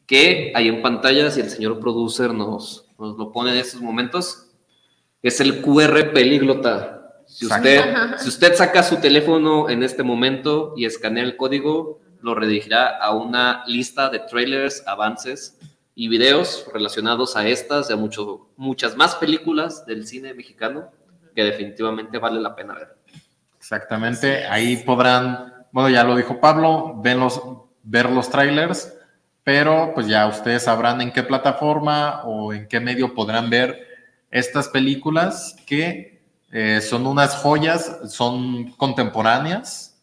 [0.07, 4.47] que hay en pantalla, si el señor producer nos, nos lo pone en estos momentos,
[5.21, 7.23] es el QR Pelíglota.
[7.27, 7.83] Si usted,
[8.17, 13.13] si usted saca su teléfono en este momento y escanea el código, lo redirigirá a
[13.13, 15.57] una lista de trailers, avances
[15.95, 20.91] y videos relacionados a estas y a mucho, muchas más películas del cine mexicano
[21.35, 22.95] que definitivamente vale la pena ver.
[23.57, 27.41] Exactamente, ahí podrán, bueno, ya lo dijo Pablo, ven los,
[27.83, 28.94] ver los trailers,
[29.45, 33.79] pero pues ya ustedes sabrán en qué plataforma o en qué medio podrán ver
[34.31, 40.01] estas películas que eh, son unas joyas, son contemporáneas.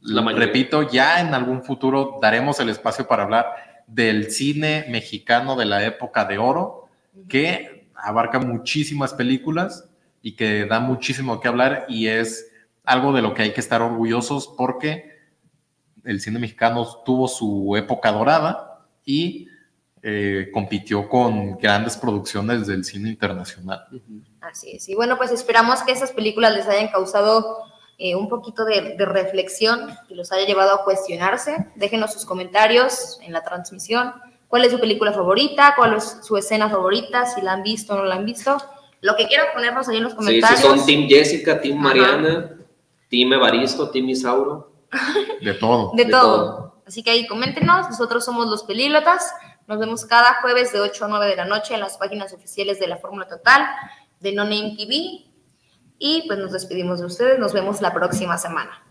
[0.00, 0.22] La.
[0.32, 3.46] Repito, ya en algún futuro daremos el espacio para hablar
[3.86, 6.88] del cine mexicano de la época de oro,
[7.28, 9.86] que abarca muchísimas películas
[10.22, 12.50] y que da muchísimo que hablar y es
[12.84, 15.18] algo de lo que hay que estar orgullosos porque
[16.04, 18.67] el cine mexicano tuvo su época dorada
[19.08, 19.48] y
[20.02, 23.86] eh, compitió con grandes producciones del cine internacional.
[24.42, 24.86] Así es.
[24.90, 27.56] Y bueno, pues esperamos que esas películas les hayan causado
[27.96, 31.68] eh, un poquito de, de reflexión y los haya llevado a cuestionarse.
[31.74, 34.12] Déjenos sus comentarios en la transmisión.
[34.46, 35.72] ¿Cuál es su película favorita?
[35.74, 37.24] ¿Cuál es su escena favorita?
[37.24, 38.58] Si la han visto o no la han visto.
[39.00, 40.60] Lo que quieran ponernos ahí en los Sí, si comentarios.
[40.60, 41.88] son Team Jessica, Team Ajá.
[41.88, 42.56] Mariana,
[43.08, 44.70] Team Evaristo, Team Isauro.
[45.40, 45.92] De todo.
[45.94, 46.44] de, de todo.
[46.44, 46.67] todo.
[46.88, 49.34] Así que ahí coméntenos, nosotros somos los Pelílotas,
[49.66, 52.80] nos vemos cada jueves de 8 a 9 de la noche en las páginas oficiales
[52.80, 53.68] de la Fórmula Total,
[54.20, 55.26] de No Name TV,
[55.98, 58.82] y pues nos despedimos de ustedes, nos vemos la próxima semana.